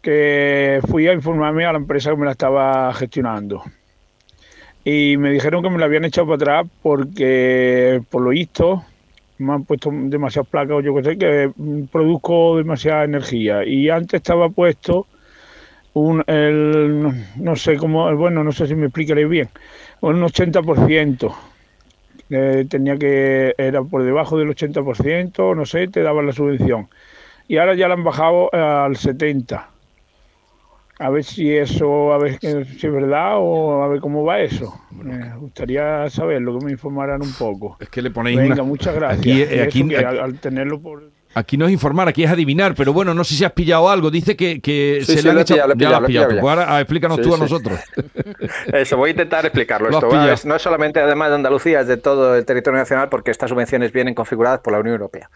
que 0.00 0.80
fui 0.88 1.06
a 1.08 1.12
informarme 1.12 1.66
a 1.66 1.72
la 1.72 1.78
empresa 1.78 2.08
que 2.08 2.16
me 2.16 2.24
la 2.24 2.30
estaba 2.30 2.90
gestionando. 2.94 3.62
Y 4.82 5.18
me 5.18 5.30
dijeron 5.30 5.62
que 5.62 5.68
me 5.68 5.78
la 5.78 5.84
habían 5.84 6.06
echado 6.06 6.26
para 6.26 6.36
atrás 6.36 6.72
porque 6.82 8.00
por 8.08 8.22
lo 8.22 8.30
visto 8.30 8.82
me 9.36 9.52
han 9.52 9.64
puesto 9.64 9.90
demasiadas 9.92 10.48
placas 10.48 10.76
o 10.76 10.80
yo 10.80 10.94
que 10.94 11.02
sé 11.02 11.18
que 11.18 11.52
produzco 11.92 12.56
demasiada 12.56 13.04
energía. 13.04 13.62
Y 13.62 13.90
antes 13.90 14.22
estaba 14.22 14.48
puesto 14.48 15.06
un 15.92 16.24
el 16.26 17.10
no 17.36 17.56
sé 17.56 17.76
cómo 17.76 18.14
bueno 18.16 18.44
no 18.44 18.52
sé 18.52 18.66
si 18.66 18.74
me 18.74 18.86
explicaré 18.86 19.24
bien 19.24 19.48
un 20.00 20.22
80%. 20.22 21.34
Eh, 22.28 22.66
tenía 22.68 22.96
que, 22.96 23.54
era 23.56 23.82
por 23.82 24.02
debajo 24.02 24.36
del 24.36 24.48
80%, 24.48 25.54
no 25.54 25.64
sé, 25.64 25.88
te 25.88 26.02
daban 26.02 26.26
la 26.26 26.32
subvención. 26.32 26.88
Y 27.48 27.58
ahora 27.58 27.74
ya 27.74 27.88
la 27.88 27.94
han 27.94 28.04
bajado 28.04 28.52
al 28.52 28.96
70%. 28.96 29.64
A 30.98 31.10
ver 31.10 31.24
si 31.24 31.54
eso, 31.54 32.14
a 32.14 32.18
ver 32.18 32.38
si 32.40 32.46
es 32.46 32.92
verdad 32.92 33.34
o 33.36 33.82
a 33.82 33.88
ver 33.88 34.00
cómo 34.00 34.24
va 34.24 34.40
eso. 34.40 34.80
Me 34.90 35.36
gustaría 35.36 36.08
saberlo, 36.08 36.58
que 36.58 36.64
me 36.64 36.72
informaran 36.72 37.20
un 37.20 37.34
poco. 37.34 37.76
Es 37.78 37.90
que 37.90 38.00
le 38.00 38.10
ponéis 38.10 38.38
Venga, 38.38 38.62
muchas 38.62 38.94
gracias. 38.94 39.60
Aquí, 39.60 39.94
al 39.94 40.38
tenerlo 40.38 40.80
por 40.80 41.10
Aquí 41.36 41.58
no 41.58 41.66
es 41.66 41.72
informar, 41.72 42.08
aquí 42.08 42.24
es 42.24 42.30
adivinar, 42.30 42.74
pero 42.74 42.94
bueno, 42.94 43.12
no 43.12 43.22
sé 43.22 43.34
si 43.34 43.44
has 43.44 43.52
pillado 43.52 43.90
algo. 43.90 44.10
Dice 44.10 44.38
que, 44.38 45.02
se 45.04 45.22
le 45.22 45.32
han 45.32 45.38
echado. 45.40 45.74
ya 45.76 45.90
lo 45.90 45.96
has 45.96 46.04
pillado. 46.04 46.28
Pues 46.40 46.58
ahora 46.58 46.80
explícanos 46.80 47.20
tú 47.20 47.34
a 47.34 47.36
nosotros. 47.36 47.78
Eso, 48.72 48.96
voy 48.96 49.08
a 49.08 49.10
intentar 49.10 49.44
explicarlo. 49.44 49.90
Esto 49.90 50.08
no 50.48 50.56
es 50.56 50.62
solamente 50.62 50.98
además 50.98 51.28
de 51.28 51.34
Andalucía, 51.34 51.80
es 51.80 51.88
de 51.88 51.98
todo 51.98 52.36
el 52.36 52.46
territorio 52.46 52.78
nacional, 52.78 53.10
porque 53.10 53.32
estas 53.32 53.50
subvenciones 53.50 53.92
vienen 53.92 54.14
configuradas 54.14 54.60
por 54.60 54.72
la 54.72 54.78
Unión 54.78 54.94
Europea. 54.94 55.28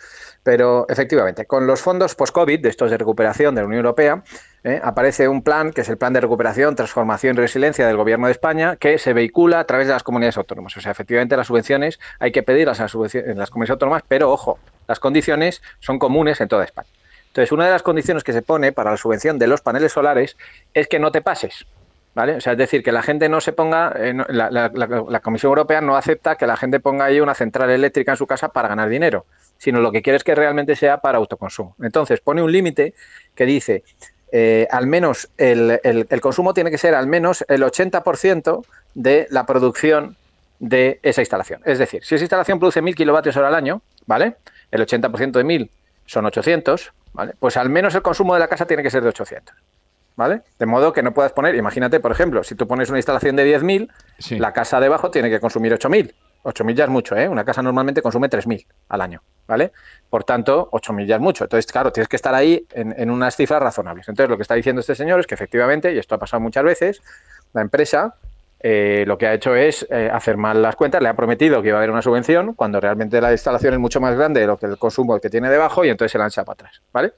Pero 0.43 0.87
efectivamente, 0.89 1.45
con 1.45 1.67
los 1.67 1.83
fondos 1.83 2.15
post-COVID, 2.15 2.61
de 2.61 2.71
estos 2.71 2.91
de 2.91 2.97
recuperación 2.97 3.55
de 3.55 3.61
la 3.61 3.67
Unión 3.67 3.85
Europea, 3.85 4.23
¿eh? 4.65 4.81
aparece 4.83 5.29
un 5.29 5.43
plan, 5.43 5.71
que 5.71 5.83
es 5.83 5.89
el 5.91 5.99
Plan 5.99 6.15
de 6.15 6.23
Recuperación, 6.23 6.77
Transformación 6.77 7.37
y 7.37 7.41
Resiliencia 7.41 7.87
del 7.87 7.99
Gobierno 7.99 8.25
de 8.25 8.33
España, 8.33 8.77
que 8.77 8.97
se 8.97 9.13
vehicula 9.13 9.61
a 9.61 9.65
través 9.65 9.87
de 9.87 9.93
las 9.93 10.03
comunidades 10.03 10.39
autónomas. 10.39 10.75
O 10.79 10.81
sea, 10.81 10.93
efectivamente 10.93 11.37
las 11.37 11.49
subvenciones 11.49 12.01
hay 12.19 12.33
que 12.33 12.43
pedirlas 12.43 12.79
las 12.79 12.95
en 12.95 13.37
las 13.37 13.51
comunidades 13.51 13.73
autónomas, 13.73 14.03
pero 14.09 14.31
ojo, 14.31 14.59
las 14.91 14.99
condiciones 14.99 15.63
son 15.79 16.01
comunes 16.01 16.41
en 16.41 16.49
toda 16.49 16.65
España. 16.65 16.89
Entonces, 17.29 17.53
una 17.53 17.67
de 17.67 17.71
las 17.71 17.85
condiciones 17.85 18.25
que 18.25 18.33
se 18.33 18.43
pone 18.43 18.73
para 18.73 18.91
la 18.91 18.97
subvención 18.97 19.39
de 19.39 19.47
los 19.47 19.61
paneles 19.61 19.93
solares 19.93 20.37
es 20.75 20.89
que 20.89 20.99
no 20.99 21.13
te 21.13 21.23
pases. 21.23 21.65
¿Vale? 22.13 22.35
O 22.35 22.41
sea, 22.41 22.55
es 22.55 22.59
decir, 22.59 22.83
que 22.83 22.91
la 22.91 23.03
gente 23.03 23.29
no 23.29 23.41
se 23.41 23.53
ponga, 23.53 23.93
eh, 23.97 24.13
la, 24.31 25.21
Comisión 25.23 25.51
Europea 25.51 25.81
no 25.81 25.97
acepta 25.97 26.35
que 26.35 26.45
la 26.45 26.57
gente 26.57 26.81
ponga 26.81 27.05
ahí 27.05 27.21
una 27.21 27.37
central 27.37 27.71
eléctrica 27.71 28.11
en 28.11 28.17
su 28.17 28.27
casa 28.27 28.49
para 28.49 28.67
ganar 28.67 28.89
dinero, 28.89 29.27
sino 29.59 29.79
lo 29.81 29.93
que 29.93 30.03
quiere 30.03 30.17
es 30.17 30.25
que 30.25 30.35
realmente 30.35 30.75
sea 30.75 30.99
para 30.99 31.19
autoconsumo. 31.19 31.77
Entonces, 31.81 32.21
pone 32.21 32.43
un 32.43 32.51
límite 32.51 32.95
que 33.37 33.47
dice 33.47 33.85
eh, 34.33 34.67
al 34.73 34.89
menos 34.89 35.31
el, 35.37 35.79
consumo 36.21 36.53
tiene 36.53 36.73
que 36.73 36.79
ser 36.79 36.97
al 36.97 37.07
menos 37.07 37.45
el 37.47 37.63
80% 37.63 38.65
de 38.95 39.29
la 39.31 39.47
producción 39.47 40.17
de 40.59 40.99
esa 41.05 41.23
instalación. 41.23 41.63
Es 41.65 41.79
decir, 41.79 42.05
si 42.05 42.17
esa 42.17 42.25
instalación 42.25 42.59
produce 42.59 42.83
1.000 42.83 42.97
kilovatios 42.97 43.37
hora 43.37 43.47
al 43.47 43.55
año, 43.55 43.83
¿vale? 44.07 44.35
El 44.71 44.87
80% 44.87 45.33
de 45.33 45.45
1.000 45.45 45.71
son 46.07 46.27
800, 46.27 46.93
¿vale? 47.13 47.35
Pues 47.39 47.57
al 47.57 47.71
menos 47.71 47.95
el 47.95 48.03
consumo 48.03 48.35
de 48.35 48.41
la 48.41 48.49
casa 48.49 48.67
tiene 48.67 48.83
que 48.83 48.91
ser 48.91 49.03
de 49.03 49.09
800. 49.09 49.55
¿Vale? 50.17 50.43
De 50.59 50.67
modo 50.67 50.93
que 50.93 51.03
no 51.03 51.15
puedas 51.15 51.33
poner, 51.33 51.55
imagínate, 51.55 51.99
por 51.99 52.13
ejemplo, 52.13 52.45
si 52.45 52.55
tú 52.55 52.67
pones 52.67 52.91
una 52.91 52.99
instalación 52.99 53.37
de 53.37 53.59
10.000, 53.59 54.39
la 54.39 54.53
casa 54.53 54.79
debajo 54.79 55.11
tiene 55.11 55.31
que 55.31 55.41
consumir 55.41 55.73
8.000. 55.73 56.13
8.000 56.43 56.75
ya 56.75 56.85
es 56.85 56.91
mucho, 56.91 57.17
¿eh? 57.17 57.29
Una 57.29 57.45
casa 57.45 57.63
normalmente 57.63 58.03
consume 58.03 58.29
3.000 58.29 58.67
al 58.89 59.01
año, 59.01 59.23
¿vale? 59.47 59.73
Por 60.09 60.25
tanto, 60.25 60.69
8.000 60.73 61.07
ya 61.07 61.15
es 61.17 61.21
mucho. 61.21 61.45
Entonces, 61.45 61.71
claro, 61.71 61.93
tienes 61.93 62.09
que 62.09 62.17
estar 62.17 62.35
ahí 62.35 62.67
en, 62.73 63.11
unas 63.11 63.37
cifras 63.37 63.63
razonables. 63.63 64.09
Entonces, 64.09 64.31
lo 64.31 64.37
que 64.37 64.43
está 64.43 64.55
diciendo 64.55 64.81
este 64.81 64.95
señor 64.95 65.21
es 65.21 65.27
que 65.27 65.35
efectivamente, 65.35 65.93
y 65.93 65.99
esto 65.99 66.15
ha 66.15 66.19
pasado 66.19 66.41
muchas 66.41 66.65
veces, 66.65 67.03
la 67.53 67.63
empresa 67.63 68.15
eh, 68.63 69.05
lo 69.07 69.17
que 69.17 69.27
ha 69.27 69.35
hecho 69.35 69.55
es 69.55 69.87
eh, 69.91 70.11
hacer 70.13 70.37
mal 70.37 70.61
las 70.61 70.77
cuentas, 70.77 71.03
le 71.03 71.09
ha 71.09 71.15
prometido 71.15 71.63
que 71.63 71.69
iba 71.69 71.79
a 71.79 71.81
haber 71.81 71.91
una 71.91 72.03
subvención, 72.03 72.55
cuando 72.55 72.81
realmente 72.81 73.21
la 73.21 73.33
instalación 73.33 73.75
es 73.75 73.81
mucho 73.81 74.01
más 74.01 74.15
grande 74.15 74.41
de 74.41 74.47
lo 74.47 74.59
que 74.59 74.67
el 74.67 74.77
consumo 74.77 75.19
que 75.19 75.31
tiene 75.31 75.49
debajo, 75.49 75.85
y 75.85 75.89
entonces 75.89 76.13
se 76.13 76.19
lanza 76.19 76.45
para 76.45 76.55
atrás, 76.55 76.83
¿vale? 76.93 77.13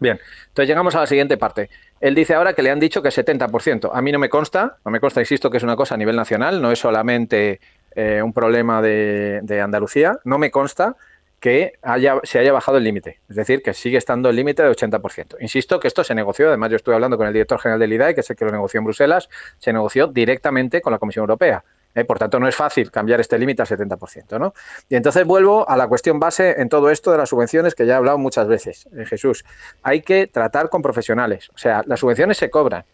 Bien, 0.00 0.18
entonces 0.46 0.68
llegamos 0.68 0.94
a 0.94 1.00
la 1.00 1.06
siguiente 1.06 1.36
parte. 1.36 1.70
Él 2.00 2.14
dice 2.14 2.34
ahora 2.34 2.52
que 2.52 2.62
le 2.62 2.70
han 2.70 2.78
dicho 2.78 3.02
que 3.02 3.08
70%. 3.08 3.90
A 3.92 4.00
mí 4.00 4.12
no 4.12 4.20
me 4.20 4.28
consta, 4.28 4.76
no 4.84 4.92
me 4.92 5.00
consta, 5.00 5.20
insisto, 5.20 5.50
que 5.50 5.56
es 5.56 5.64
una 5.64 5.74
cosa 5.74 5.96
a 5.96 5.98
nivel 5.98 6.14
nacional, 6.14 6.62
no 6.62 6.70
es 6.70 6.78
solamente 6.78 7.60
eh, 7.96 8.22
un 8.22 8.32
problema 8.32 8.80
de, 8.80 9.60
Andalucía, 9.60 10.18
no 10.24 10.38
me 10.38 10.52
consta 10.52 10.94
que 11.40 11.74
haya, 11.82 12.20
se 12.24 12.38
haya 12.38 12.52
bajado 12.52 12.78
el 12.78 12.84
límite, 12.84 13.20
es 13.28 13.36
decir, 13.36 13.62
que 13.62 13.72
sigue 13.74 13.96
estando 13.96 14.28
el 14.28 14.36
límite 14.36 14.62
de 14.62 14.70
80%. 14.70 15.36
Insisto 15.40 15.78
que 15.78 15.88
esto 15.88 16.02
se 16.02 16.14
negoció, 16.14 16.48
además 16.48 16.70
yo 16.70 16.76
estuve 16.76 16.94
hablando 16.94 17.16
con 17.16 17.26
el 17.26 17.32
director 17.32 17.60
general 17.60 17.78
del 17.78 17.92
IDAE, 17.92 18.14
que 18.14 18.20
es 18.20 18.30
el 18.30 18.36
que 18.36 18.44
lo 18.44 18.50
negoció 18.50 18.78
en 18.78 18.84
Bruselas, 18.84 19.28
se 19.58 19.72
negoció 19.72 20.08
directamente 20.08 20.80
con 20.80 20.92
la 20.92 20.98
Comisión 20.98 21.22
Europea. 21.22 21.64
¿eh? 21.94 22.04
por 22.04 22.18
tanto, 22.18 22.38
no 22.40 22.48
es 22.48 22.56
fácil 22.56 22.90
cambiar 22.90 23.20
este 23.20 23.38
límite 23.38 23.62
al 23.62 23.68
70%. 23.68 24.38
¿no? 24.38 24.54
Y 24.88 24.96
entonces 24.96 25.24
vuelvo 25.24 25.68
a 25.68 25.76
la 25.76 25.86
cuestión 25.86 26.18
base 26.18 26.60
en 26.60 26.68
todo 26.68 26.90
esto 26.90 27.12
de 27.12 27.18
las 27.18 27.28
subvenciones 27.28 27.74
que 27.74 27.86
ya 27.86 27.94
he 27.94 27.96
hablado 27.96 28.18
muchas 28.18 28.48
veces, 28.48 28.88
eh, 28.96 29.04
Jesús. 29.04 29.44
Hay 29.82 30.02
que 30.02 30.26
tratar 30.26 30.68
con 30.68 30.82
profesionales. 30.82 31.50
O 31.54 31.58
sea, 31.58 31.82
las 31.86 32.00
subvenciones 32.00 32.36
se 32.36 32.50
cobran 32.50 32.84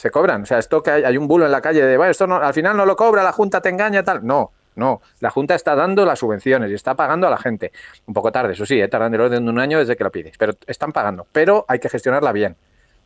se 0.00 0.10
cobran. 0.10 0.42
O 0.42 0.46
sea, 0.46 0.58
esto 0.58 0.82
que 0.82 0.90
hay, 0.90 1.18
un 1.18 1.28
bulo 1.28 1.44
en 1.44 1.52
la 1.52 1.60
calle 1.60 1.82
de, 1.82 1.98
bueno, 1.98 2.10
esto 2.10 2.26
no, 2.26 2.36
al 2.36 2.54
final 2.54 2.74
no 2.74 2.86
lo 2.86 2.96
cobra, 2.96 3.22
la 3.22 3.32
Junta 3.32 3.60
te 3.60 3.68
engaña, 3.68 4.02
tal. 4.02 4.24
No, 4.26 4.50
no. 4.76 5.00
La 5.20 5.30
Junta 5.30 5.54
está 5.54 5.74
dando 5.74 6.04
las 6.04 6.18
subvenciones 6.18 6.70
y 6.70 6.74
está 6.74 6.94
pagando 6.94 7.26
a 7.26 7.30
la 7.30 7.38
gente. 7.38 7.72
Un 8.06 8.14
poco 8.14 8.32
tarde, 8.32 8.52
eso 8.52 8.66
sí, 8.66 8.80
¿eh? 8.80 8.88
tardan 8.88 9.14
el 9.14 9.20
orden 9.20 9.44
de 9.44 9.50
un 9.50 9.58
año 9.58 9.78
desde 9.78 9.96
que 9.96 10.04
lo 10.04 10.12
pides, 10.12 10.36
pero 10.38 10.54
están 10.66 10.92
pagando. 10.92 11.26
Pero 11.32 11.64
hay 11.68 11.78
que 11.78 11.88
gestionarla 11.88 12.32
bien. 12.32 12.56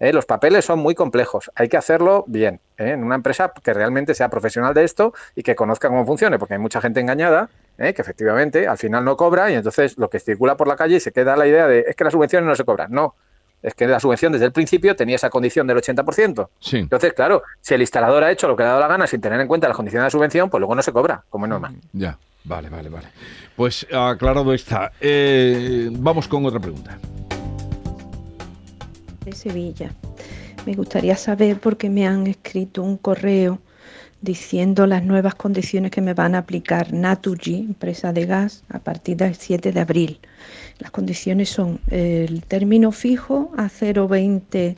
¿eh? 0.00 0.12
Los 0.12 0.26
papeles 0.26 0.64
son 0.64 0.78
muy 0.78 0.94
complejos, 0.94 1.50
hay 1.54 1.68
que 1.68 1.76
hacerlo 1.76 2.24
bien, 2.26 2.60
¿eh? 2.78 2.90
en 2.90 3.04
una 3.04 3.14
empresa 3.14 3.52
que 3.62 3.72
realmente 3.72 4.14
sea 4.14 4.28
profesional 4.28 4.74
de 4.74 4.84
esto 4.84 5.14
y 5.34 5.42
que 5.42 5.54
conozca 5.54 5.88
cómo 5.88 6.04
funcione, 6.06 6.38
porque 6.38 6.54
hay 6.54 6.60
mucha 6.60 6.80
gente 6.80 7.00
engañada 7.00 7.48
¿eh? 7.78 7.94
que 7.94 8.02
efectivamente 8.02 8.66
al 8.66 8.78
final 8.78 9.04
no 9.04 9.16
cobra 9.16 9.50
y 9.50 9.54
entonces 9.54 9.98
lo 9.98 10.08
que 10.10 10.20
circula 10.20 10.56
por 10.56 10.68
la 10.68 10.76
calle 10.76 11.00
se 11.00 11.12
queda 11.12 11.36
la 11.36 11.46
idea 11.46 11.66
de 11.66 11.84
es 11.88 11.96
que 11.96 12.04
las 12.04 12.12
subvenciones 12.12 12.46
no 12.46 12.54
se 12.54 12.64
cobran. 12.64 12.92
No, 12.92 13.14
es 13.64 13.74
que 13.74 13.86
la 13.86 13.98
subvención 13.98 14.30
desde 14.30 14.44
el 14.44 14.52
principio 14.52 14.94
tenía 14.94 15.16
esa 15.16 15.30
condición 15.30 15.66
del 15.66 15.78
80%. 15.78 16.48
Sí. 16.60 16.76
Entonces, 16.76 17.14
claro, 17.14 17.42
si 17.62 17.72
el 17.72 17.80
instalador 17.80 18.22
ha 18.22 18.30
hecho 18.30 18.46
lo 18.46 18.54
que 18.54 18.62
le 18.62 18.68
ha 18.68 18.72
dado 18.72 18.82
la 18.82 18.88
gana 18.88 19.06
sin 19.06 19.22
tener 19.22 19.40
en 19.40 19.48
cuenta 19.48 19.66
las 19.66 19.76
condiciones 19.76 20.02
de 20.02 20.06
la 20.06 20.10
subvención, 20.10 20.50
pues 20.50 20.60
luego 20.60 20.74
no 20.74 20.82
se 20.82 20.92
cobra, 20.92 21.24
como 21.30 21.46
es 21.46 21.48
normal. 21.48 21.72
Mm, 21.72 21.98
ya, 21.98 22.18
vale, 22.44 22.68
vale, 22.68 22.90
vale. 22.90 23.06
Pues 23.56 23.86
aclarado 23.90 24.52
está. 24.52 24.92
Eh, 25.00 25.88
vamos 25.92 26.28
con 26.28 26.44
otra 26.44 26.60
pregunta. 26.60 26.98
De 29.24 29.32
Sevilla. 29.32 29.90
Me 30.66 30.74
gustaría 30.74 31.16
saber 31.16 31.58
por 31.58 31.78
qué 31.78 31.88
me 31.88 32.06
han 32.06 32.26
escrito 32.26 32.82
un 32.82 32.98
correo 32.98 33.60
diciendo 34.24 34.86
las 34.86 35.04
nuevas 35.04 35.34
condiciones 35.34 35.90
que 35.90 36.00
me 36.00 36.14
van 36.14 36.34
a 36.34 36.38
aplicar 36.38 36.92
Naturgy, 36.92 37.56
empresa 37.56 38.12
de 38.12 38.26
gas, 38.26 38.64
a 38.70 38.78
partir 38.78 39.18
del 39.18 39.34
7 39.34 39.70
de 39.70 39.80
abril. 39.80 40.18
Las 40.78 40.90
condiciones 40.90 41.50
son 41.50 41.80
el 41.90 42.42
término 42.42 42.90
fijo 42.90 43.52
a 43.56 43.64
0,20 43.64 44.76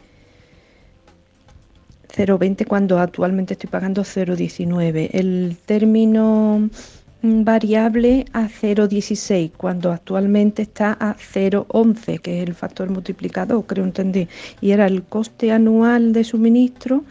0,20 2.17 2.67
cuando 2.67 2.99
actualmente 2.99 3.55
estoy 3.55 3.69
pagando 3.69 4.03
0,19. 4.03 5.11
El 5.13 5.57
término 5.67 6.71
variable 7.23 8.25
a 8.33 8.49
0,16 8.49 9.53
cuando 9.57 9.93
actualmente 9.93 10.63
está 10.63 10.97
a 10.99 11.15
0,11, 11.17 12.21
que 12.21 12.43
es 12.43 12.49
el 12.49 12.55
factor 12.55 12.89
multiplicador, 12.91 13.67
creo 13.67 13.85
entender. 13.85 14.29
Y 14.61 14.71
era 14.71 14.87
el 14.87 15.03
coste 15.03 15.53
anual 15.53 16.13
de 16.13 16.25
suministro 16.25 17.05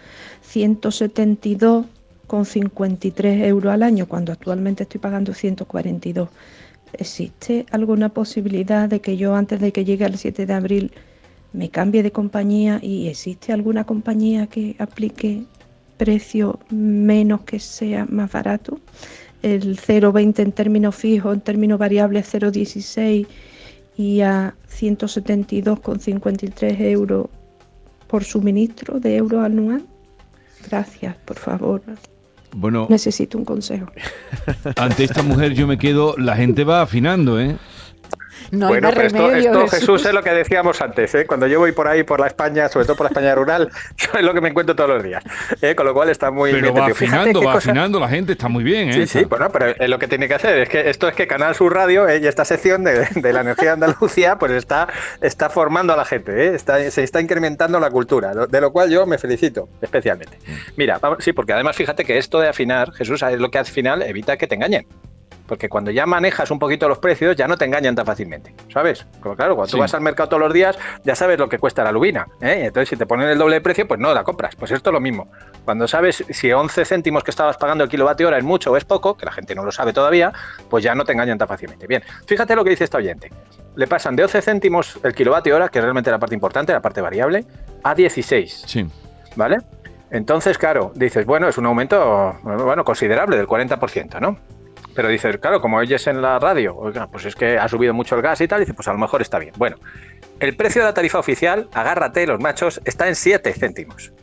172,53 2.28 3.46
euros 3.46 3.74
al 3.74 3.84
año, 3.84 4.08
cuando 4.08 4.32
actualmente 4.32 4.84
estoy 4.84 5.00
pagando 5.00 5.34
142. 5.34 6.30
¿Existe 6.94 7.66
alguna 7.72 8.10
posibilidad 8.10 8.88
de 8.90 9.02
que 9.02 9.18
yo 9.18 9.36
antes 9.36 9.60
de 9.60 9.72
que 9.72 9.86
llegue 9.86 10.06
el 10.06 10.18
7 10.18 10.46
de 10.46 10.54
abril 10.54 10.92
me 11.54 11.70
cambie 11.70 12.04
de 12.04 12.12
compañía 12.12 12.80
y 12.82 13.08
existe 13.08 13.54
alguna 13.54 13.86
compañía 13.86 14.48
que 14.48 14.76
aplique 14.80 15.44
precio 15.98 16.60
menos 16.70 17.42
que 17.42 17.60
sea 17.60 18.06
más 18.06 18.32
barato? 18.32 18.80
El 19.42 19.78
0,20 19.78 20.40
en 20.40 20.52
términos 20.52 20.96
fijos, 20.96 21.34
en 21.34 21.42
términos 21.42 21.80
variables 21.80 22.34
0,16 22.34 23.28
y 23.98 24.22
a 24.22 24.56
172,53 24.70 26.82
euros 26.82 27.28
por 28.08 28.24
suministro 28.24 29.00
de 29.00 29.16
euros 29.18 29.44
anual. 29.44 29.84
Gracias, 30.70 31.16
por 31.26 31.38
favor. 31.38 31.82
Bueno, 32.58 32.88
necesito 32.90 33.38
un 33.38 33.44
consejo. 33.44 33.88
Ante 34.78 35.04
esta 35.04 35.22
mujer 35.22 35.54
yo 35.54 35.68
me 35.68 35.78
quedo, 35.78 36.16
la 36.18 36.38
gente 36.38 36.64
va 36.64 36.82
afinando, 36.82 37.38
¿eh? 37.40 37.58
Bueno, 38.52 38.90
esto, 38.90 39.68
Jesús. 39.68 40.06
es 40.06 40.14
lo 40.14 40.24
que 40.24 40.32
decíamos 40.32 40.82
antes, 40.82 41.14
¿eh? 41.16 41.26
cuando 41.26 41.48
yo 41.48 41.60
voy 41.60 41.72
por 41.72 41.88
ahí, 41.88 42.04
por 42.04 42.20
la 42.20 42.28
España, 42.28 42.68
sobre 42.70 42.86
todo 42.86 42.96
por 42.96 43.06
la 43.06 43.10
España 43.10 43.36
rural, 43.36 43.70
es 44.18 44.22
lo 44.22 44.34
que 44.34 44.42
me 44.42 44.50
encuentro 44.50 44.76
todos 44.76 44.90
los 44.90 45.04
días, 45.04 45.24
¿eh? 45.62 45.76
con 45.76 45.86
lo 45.86 45.94
cual 45.94 46.10
está 46.10 46.32
muy 46.32 46.52
Pero 46.52 46.74
va 46.74 46.88
afinando, 46.88 47.42
va 47.42 47.54
afinando 47.54 48.00
la 48.00 48.10
gente, 48.10 48.34
está 48.34 48.48
muy 48.48 48.64
bien. 48.64 48.90
¿eh? 48.90 48.94
Sí, 48.94 49.08
sí, 49.08 49.26
bueno, 49.26 49.50
pero 49.52 49.68
es 49.68 49.90
lo 49.90 50.00
que 50.00 50.08
tiene 50.08 50.28
que 50.28 50.36
hacer, 50.36 50.60
es 50.60 50.70
que 50.70 50.90
esto 50.90 51.08
es 51.08 51.16
que 51.16 51.28
Canal 51.28 51.56
Sur 51.56 51.74
Radio 51.74 52.08
¿eh? 52.08 52.20
y 52.22 52.28
esta 52.28 52.46
sección 52.46 52.84
de, 52.84 53.08
la 53.34 53.42
energía 53.42 53.76
de 53.76 53.86
Andalucía, 53.86 54.38
pues 54.38 54.52
está, 54.52 54.88
está 55.22 55.50
formando 55.50 55.94
a 55.94 55.98
la 55.98 56.06
gente, 56.06 56.48
¿eh? 56.48 56.56
está, 56.56 56.90
se 56.90 57.04
está 57.04 57.22
incrementando 57.22 57.80
la 57.80 57.90
cultura, 57.90 58.34
de 58.34 58.62
lo 58.62 58.72
cual 58.72 58.90
yo 58.90 59.06
me 59.06 59.18
felicito 59.18 59.70
especialmente. 59.82 60.38
Mira, 60.76 61.00
sí, 61.20 61.34
porque 61.34 61.54
además 61.54 61.76
fíjate 61.76 62.06
que 62.06 62.18
esto 62.18 62.40
de 62.40 62.50
afinar, 62.50 62.92
Jesús, 62.94 63.22
es 63.24 63.40
lo 63.40 63.50
que 63.50 63.58
al 63.58 63.66
final 63.66 64.02
evita 64.02 64.38
que 64.38 64.48
te 64.48 64.56
engañen. 64.56 64.86
Porque 65.48 65.70
cuando 65.70 65.92
ya 65.92 66.06
manejas 66.06 66.50
un 66.52 66.60
poquito 66.60 66.88
los 66.88 66.98
precios, 66.98 67.36
ya 67.36 67.48
no 67.48 67.58
te 67.58 67.66
engañan 67.66 67.96
tan 67.96 68.06
fácilmente, 68.06 68.56
¿sabes? 68.74 69.06
Como 69.20 69.36
claro, 69.36 69.56
cuando 69.56 69.72
tú 69.72 69.78
vas 69.78 69.94
al 69.94 70.02
mercado 70.02 70.30
todos 70.30 70.42
los 70.42 70.54
días, 70.54 70.78
ya 71.04 71.16
sabes 71.16 71.38
lo 71.38 71.48
que 71.48 71.60
cuesta 71.60 71.84
la 71.84 71.92
lubina. 71.92 72.28
¿eh? 72.42 72.66
Entonces, 72.66 72.90
si 72.90 72.98
te 72.98 73.06
ponen 73.06 73.30
el 73.30 73.38
doble 73.38 73.56
de 73.56 73.62
precio, 73.62 73.88
pues 73.88 74.00
no 74.00 74.14
la 74.14 74.24
compras. 74.24 74.56
Pues 74.56 74.72
esto 74.72 74.90
es 74.90 74.94
lo 74.94 75.00
mismo. 75.00 75.28
Cuando 75.64 75.88
sabes 75.88 76.24
si 76.30 76.52
11 76.52 76.86
céntimos 76.86 77.24
que 77.24 77.32
estabas 77.32 77.58
pagando 77.58 77.84
el 77.84 77.90
kilovatio 77.90 78.28
hora 78.28 78.38
es 78.38 78.44
mucho 78.44 78.72
o 78.72 78.78
es 78.78 78.86
poco, 78.86 79.16
que 79.16 79.26
la 79.26 79.32
gente 79.32 79.54
no 79.54 79.64
lo 79.64 79.72
sabe 79.72 79.94
todavía, 79.94 80.34
pues 80.70 80.84
ya 80.84 80.96
no 80.96 81.04
te 81.04 81.14
engañan 81.14 81.38
tan 81.38 81.48
fácilmente. 81.48 81.86
Bien, 81.88 82.04
fíjate 82.26 82.56
lo 82.56 82.64
que 82.64 82.72
dice 82.72 82.84
esta 82.84 82.98
oyente. 82.98 83.32
Le 83.76 83.88
pasan 83.88 84.16
de 84.16 84.24
11 84.24 84.42
céntimos 84.42 85.00
el 85.04 85.14
kilovatio 85.14 85.56
hora, 85.56 85.70
que 85.70 85.80
es 85.80 85.84
realmente 85.84 86.10
la 86.10 86.20
parte 86.20 86.34
importante, 86.34 86.74
la 86.74 86.82
parte 86.82 87.02
variable, 87.02 87.46
a 87.84 87.94
16. 87.94 88.64
Sí. 88.66 88.88
¿Vale? 89.36 89.58
Entonces, 90.12 90.58
claro, 90.58 90.92
dices, 90.96 91.26
bueno, 91.26 91.48
es 91.48 91.58
un 91.58 91.66
aumento 91.66 92.38
bueno, 92.44 92.84
considerable 92.86 93.38
del 93.38 93.48
40%, 93.48 94.22
¿no? 94.22 94.38
Pero 94.96 95.10
dices, 95.10 95.38
claro, 95.38 95.60
como 95.62 95.78
oyes 95.78 96.08
en 96.08 96.22
la 96.22 96.40
radio, 96.40 96.76
oiga, 96.76 97.08
pues 97.08 97.26
es 97.26 97.36
que 97.36 97.58
ha 97.58 97.68
subido 97.68 97.94
mucho 97.94 98.16
el 98.16 98.22
gas 98.22 98.40
y 98.40 98.48
tal, 98.48 98.62
dice, 98.62 98.74
pues 98.74 98.88
a 98.88 98.94
lo 98.94 98.98
mejor 98.98 99.22
está 99.22 99.38
bien. 99.40 99.54
Bueno, 99.58 99.76
el 100.40 100.56
precio 100.56 100.82
de 100.82 100.88
la 100.88 100.94
tarifa 100.94 101.20
oficial, 101.20 101.68
agárrate 101.74 102.26
los 102.26 102.40
machos, 102.40 102.82
está 102.86 103.08
en 103.08 103.16
7 103.16 103.54
céntimos. 103.54 104.14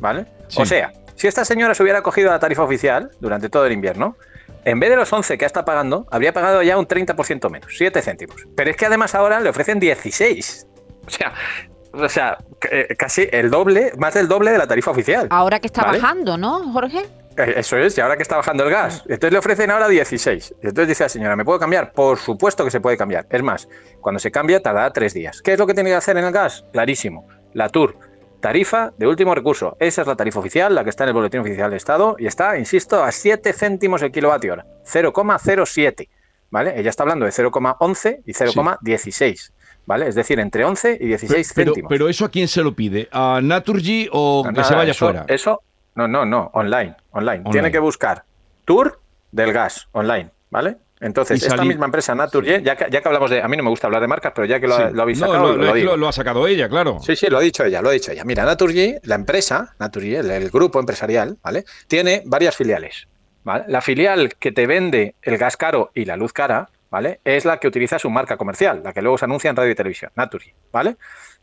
¿Vale? 0.00 0.26
O 0.56 0.66
sea, 0.66 0.92
si 1.14 1.28
esta 1.28 1.44
señora 1.44 1.74
se 1.74 1.82
hubiera 1.82 2.02
cogido 2.02 2.30
la 2.30 2.40
tarifa 2.40 2.64
oficial 2.64 3.10
durante 3.20 3.48
todo 3.48 3.66
el 3.66 3.72
invierno, 3.72 4.16
en 4.64 4.80
vez 4.80 4.90
de 4.90 4.96
los 4.96 5.12
11 5.12 5.38
que 5.38 5.44
está 5.44 5.64
pagando, 5.64 6.06
habría 6.10 6.32
pagado 6.32 6.62
ya 6.62 6.76
un 6.76 6.88
30% 6.88 7.50
menos, 7.50 7.72
7 7.76 8.02
céntimos. 8.02 8.36
Pero 8.56 8.70
es 8.70 8.76
que 8.76 8.86
además 8.86 9.14
ahora 9.14 9.40
le 9.40 9.48
ofrecen 9.48 9.78
16. 9.78 10.66
O 11.06 11.10
sea, 11.10 11.32
o 11.92 12.08
sea, 12.08 12.38
eh, 12.70 12.94
casi 12.98 13.28
el 13.30 13.50
doble, 13.50 13.92
más 13.96 14.14
del 14.14 14.26
doble 14.26 14.50
de 14.50 14.58
la 14.58 14.66
tarifa 14.66 14.90
oficial. 14.90 15.28
Ahora 15.30 15.60
que 15.60 15.68
está 15.68 15.84
bajando, 15.84 16.36
¿no, 16.36 16.72
Jorge? 16.72 17.06
Eh, 17.36 17.54
eso 17.56 17.76
es, 17.76 17.98
y 17.98 18.00
ahora 18.00 18.16
que 18.16 18.22
está 18.22 18.36
bajando 18.36 18.64
el 18.64 18.70
gas. 18.70 19.02
Entonces 19.02 19.32
le 19.32 19.38
ofrecen 19.38 19.70
ahora 19.70 19.88
16. 19.88 20.54
Y 20.62 20.66
entonces 20.66 20.88
dice 20.88 21.04
la 21.04 21.08
señora, 21.08 21.36
¿me 21.36 21.44
puedo 21.44 21.58
cambiar? 21.58 21.92
Por 21.92 22.18
supuesto 22.18 22.64
que 22.64 22.70
se 22.70 22.80
puede 22.80 22.96
cambiar. 22.96 23.26
Es 23.30 23.42
más, 23.42 23.68
cuando 24.00 24.18
se 24.18 24.30
cambia 24.30 24.62
tardará 24.62 24.92
tres 24.92 25.14
días. 25.14 25.42
¿Qué 25.42 25.54
es 25.54 25.58
lo 25.58 25.66
que 25.66 25.74
tiene 25.74 25.90
que 25.90 25.96
hacer 25.96 26.16
en 26.16 26.24
el 26.24 26.32
gas? 26.32 26.64
Clarísimo. 26.72 27.26
La 27.52 27.68
TUR, 27.68 27.96
tarifa 28.40 28.92
de 28.96 29.06
último 29.06 29.34
recurso. 29.34 29.76
Esa 29.80 30.02
es 30.02 30.08
la 30.08 30.16
tarifa 30.16 30.40
oficial, 30.40 30.74
la 30.74 30.84
que 30.84 30.90
está 30.90 31.04
en 31.04 31.08
el 31.08 31.14
Boletín 31.14 31.40
Oficial 31.40 31.70
de 31.70 31.76
Estado, 31.76 32.16
y 32.18 32.26
está, 32.26 32.58
insisto, 32.58 33.02
a 33.02 33.10
7 33.10 33.52
céntimos 33.52 34.02
el 34.02 34.12
kilovatio 34.12 34.52
hora. 34.52 34.66
0,07. 34.84 36.08
¿Vale? 36.50 36.78
Ella 36.78 36.90
está 36.90 37.02
hablando 37.02 37.24
de 37.24 37.32
0,11 37.32 38.22
y 38.24 38.32
0,16. 38.32 39.52
¿Vale? 39.86 40.08
Es 40.08 40.14
decir, 40.14 40.38
entre 40.38 40.64
11 40.64 40.98
y 41.00 41.06
16 41.08 41.52
pero, 41.54 41.66
céntimos. 41.66 41.88
Pero, 41.88 42.08
eso 42.08 42.24
a 42.24 42.30
quién 42.30 42.46
se 42.48 42.62
lo 42.62 42.74
pide? 42.74 43.08
¿A 43.10 43.40
Naturgy 43.42 44.08
o 44.12 44.46
que 44.54 44.62
se 44.62 44.74
vaya 44.74 44.94
fuera? 44.94 45.24
Eso 45.28 45.62
no, 45.94 46.08
no, 46.08 46.24
no, 46.24 46.50
online, 46.54 46.96
online. 47.12 47.44
Tiene 47.50 47.70
que 47.70 47.78
buscar 47.78 48.24
Tour 48.64 49.00
del 49.30 49.52
gas, 49.52 49.88
online, 49.92 50.30
¿vale? 50.50 50.78
Entonces, 51.00 51.42
esta 51.42 51.64
misma 51.64 51.84
empresa 51.84 52.14
Naturgy, 52.14 52.62
ya 52.62 52.76
que, 52.76 52.86
ya 52.90 53.02
que 53.02 53.08
hablamos 53.08 53.30
de. 53.30 53.42
A 53.42 53.48
mí 53.48 53.56
no 53.56 53.62
me 53.62 53.68
gusta 53.68 53.88
hablar 53.88 54.00
de 54.00 54.08
marcas, 54.08 54.32
pero 54.34 54.46
ya 54.46 54.58
que 54.58 54.66
lo, 54.66 54.74
habéis 54.74 55.18
sacado. 55.18 55.54
Lo, 55.54 56.08
ha 56.08 56.12
sacado 56.12 56.46
ella, 56.46 56.68
claro. 56.68 56.98
Sí, 57.00 57.14
sí, 57.14 57.26
lo 57.26 57.38
ha 57.38 57.40
dicho 57.40 57.64
ella, 57.64 57.82
lo 57.82 57.90
ha 57.90 57.92
dicho 57.92 58.12
ella. 58.12 58.24
Mira, 58.24 58.44
Naturgy, 58.44 58.96
la 59.02 59.16
empresa, 59.16 59.74
Naturgy, 59.78 60.14
el, 60.14 60.50
grupo 60.50 60.80
empresarial, 60.80 61.36
¿vale? 61.42 61.64
Tiene 61.88 62.22
varias 62.24 62.56
filiales. 62.56 63.06
¿vale? 63.42 63.64
La 63.68 63.82
filial 63.82 64.34
que 64.36 64.52
te 64.52 64.66
vende 64.66 65.14
el 65.20 65.36
gas 65.36 65.56
caro 65.58 65.90
y 65.94 66.06
la 66.06 66.16
luz 66.16 66.32
cara, 66.32 66.70
¿vale? 66.94 67.18
Es 67.24 67.44
la 67.44 67.58
que 67.58 67.66
utiliza 67.66 67.98
su 67.98 68.08
marca 68.08 68.36
comercial, 68.36 68.80
la 68.84 68.92
que 68.92 69.02
luego 69.02 69.18
se 69.18 69.24
anuncia 69.24 69.50
en 69.50 69.56
radio 69.56 69.72
y 69.72 69.74
televisión, 69.74 70.12
Naturgy, 70.14 70.52
¿vale? 70.70 70.96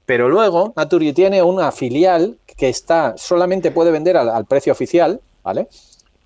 Pero 0.05 0.29
luego 0.29 0.71
Naturgy 0.77 1.11
tiene 1.11 1.43
una 1.43 1.73
filial 1.73 2.37
que 2.55 2.69
está 2.69 3.15
solamente 3.17 3.69
puede 3.69 3.91
vender 3.91 4.15
al, 4.15 4.45
precio 4.45 4.71
oficial, 4.71 5.19
¿vale? 5.43 5.67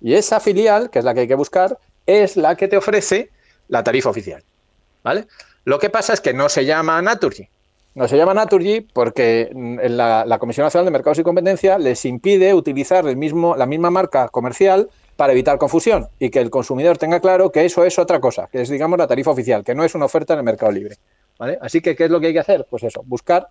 Y 0.00 0.14
esa 0.14 0.38
filial, 0.38 0.90
que 0.90 1.00
es 1.00 1.04
la 1.04 1.12
que 1.12 1.22
hay 1.22 1.26
que 1.26 1.34
buscar, 1.34 1.76
es 2.06 2.36
la 2.36 2.54
que 2.54 2.68
te 2.68 2.76
ofrece 2.76 3.30
la 3.66 3.82
tarifa 3.82 4.10
oficial, 4.10 4.44
¿vale? 5.02 5.26
Lo 5.64 5.80
que 5.80 5.90
pasa 5.90 6.12
es 6.12 6.20
que 6.20 6.32
no 6.32 6.48
se 6.48 6.64
llama 6.64 7.02
Naturgy. 7.02 7.48
No 7.96 8.06
se 8.06 8.16
llama 8.16 8.32
Naturgy 8.32 8.82
porque 8.92 9.50
mm, 9.52 9.78
la, 9.88 10.24
la 10.24 10.38
Comisión 10.38 10.66
Nacional 10.66 10.84
de 10.84 10.92
Mercados 10.92 11.18
y 11.18 11.24
Competencia 11.24 11.78
les 11.78 12.04
impide 12.04 12.54
utilizar 12.54 13.04
el 13.08 13.16
mismo, 13.16 13.56
la 13.56 13.66
misma 13.66 13.90
marca 13.90 14.28
comercial 14.28 14.88
para 15.16 15.32
evitar 15.32 15.58
confusión 15.58 16.08
y 16.18 16.30
que 16.30 16.40
el 16.40 16.50
consumidor 16.50 16.98
tenga 16.98 17.20
claro 17.20 17.50
que 17.50 17.64
eso 17.64 17.84
es 17.84 17.98
otra 17.98 18.20
cosa, 18.20 18.48
que 18.52 18.60
es, 18.62 18.68
digamos, 18.68 18.98
la 18.98 19.06
tarifa 19.06 19.30
oficial, 19.30 19.64
que 19.64 19.74
no 19.74 19.82
es 19.82 19.94
una 19.94 20.04
oferta 20.04 20.34
en 20.34 20.40
el 20.40 20.44
mercado 20.44 20.72
libre. 20.72 20.96
¿vale? 21.38 21.58
Así 21.60 21.80
que, 21.80 21.96
¿qué 21.96 22.04
es 22.04 22.10
lo 22.10 22.20
que 22.20 22.28
hay 22.28 22.32
que 22.32 22.40
hacer? 22.40 22.66
Pues 22.68 22.82
eso, 22.82 23.02
buscar 23.04 23.48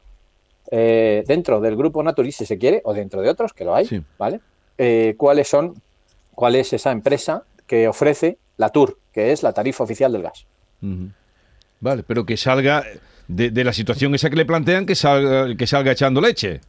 eh, 0.71 1.23
dentro 1.27 1.59
del 1.59 1.75
grupo 1.75 2.01
Naturis, 2.03 2.37
si 2.37 2.45
se 2.45 2.57
quiere, 2.57 2.81
o 2.85 2.93
dentro 2.93 3.21
de 3.21 3.29
otros, 3.29 3.53
que 3.53 3.65
lo 3.65 3.75
hay, 3.75 4.03
¿vale? 4.17 4.39
Eh, 4.77 5.15
cuáles 5.17 5.47
son, 5.47 5.75
cuál 6.33 6.55
es 6.55 6.73
esa 6.73 6.91
empresa 6.91 7.43
que 7.65 7.87
ofrece 7.87 8.37
la 8.57 8.69
TUR, 8.69 8.97
que 9.11 9.31
es 9.31 9.41
la 9.43 9.53
tarifa 9.53 9.83
oficial 9.83 10.11
del 10.11 10.23
gas. 10.23 10.45
Vale, 11.79 12.03
pero 12.03 12.25
que 12.25 12.37
salga 12.37 12.83
de, 13.27 13.63
la 13.63 13.73
situación 13.73 14.13
esa 14.13 14.29
que 14.29 14.35
le 14.35 14.45
plantean, 14.45 14.85
que 14.85 14.95
salga, 14.95 15.55
que 15.55 15.65
salga 15.65 15.91
echando 15.91 16.21
leche. 16.21 16.61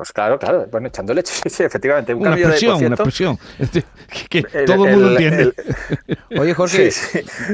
Pues 0.00 0.14
claro, 0.14 0.38
claro, 0.38 0.66
bueno, 0.70 0.88
echando 0.88 1.12
leche, 1.12 1.34
sí, 1.50 1.62
efectivamente. 1.62 2.14
una 2.14 2.32
expresión, 2.32 2.76
una 2.82 2.94
expresión. 2.94 3.38
Este, 3.58 3.84
que, 4.30 4.42
todo 4.64 4.86
el 4.86 4.96
mundo 4.96 5.10
entiende. 5.10 5.52
Oye, 6.38 6.54
Jorge, 6.54 6.90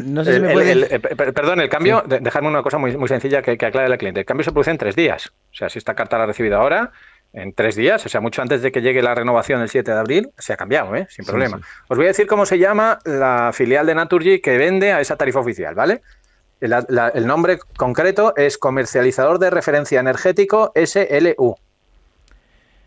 no 0.04 0.24
sé 0.24 0.34
si 0.34 0.40
me 0.40 0.52
puede... 0.52 1.00
perdón, 1.00 1.60
el 1.60 1.68
cambio, 1.68 2.04
dejadme 2.06 2.46
una 2.46 2.62
cosa 2.62 2.78
muy, 2.78 2.96
muy 2.96 3.08
sencilla 3.08 3.42
que, 3.42 3.58
que 3.58 3.66
aclare 3.66 3.92
al 3.92 3.98
cliente. 3.98 4.20
El 4.20 4.26
cambio 4.26 4.44
se 4.44 4.52
produce 4.52 4.70
en 4.70 4.78
tres 4.78 4.94
días. 4.94 5.26
O 5.26 5.56
sea, 5.56 5.68
si 5.68 5.78
esta 5.78 5.94
carta 5.94 6.18
la 6.18 6.22
ha 6.22 6.26
recibido 6.28 6.56
ahora, 6.56 6.92
en 7.32 7.52
tres 7.52 7.74
días, 7.74 8.06
o 8.06 8.08
sea, 8.08 8.20
mucho 8.20 8.42
antes 8.42 8.62
de 8.62 8.70
que 8.70 8.80
llegue 8.80 9.02
la 9.02 9.16
renovación 9.16 9.60
el 9.60 9.68
7 9.68 9.90
de 9.90 9.98
abril, 9.98 10.30
se 10.38 10.52
ha 10.52 10.56
cambiado, 10.56 10.94
¿eh? 10.94 11.08
sin 11.10 11.24
problema. 11.24 11.60
Os 11.88 11.96
voy 11.96 12.06
a 12.06 12.10
decir 12.10 12.28
cómo 12.28 12.46
se 12.46 12.60
llama 12.60 13.00
la 13.04 13.50
filial 13.52 13.86
de 13.86 13.96
Naturgy 13.96 14.40
que 14.40 14.56
vende 14.56 14.92
a 14.92 15.00
esa 15.00 15.16
tarifa 15.16 15.40
oficial, 15.40 15.74
¿vale? 15.74 16.00
el 16.60 17.26
nombre 17.26 17.58
concreto 17.76 18.34
es 18.36 18.56
Comercializador 18.56 19.40
de 19.40 19.50
Referencia 19.50 19.98
Energético 19.98 20.72
SLU. 20.74 21.56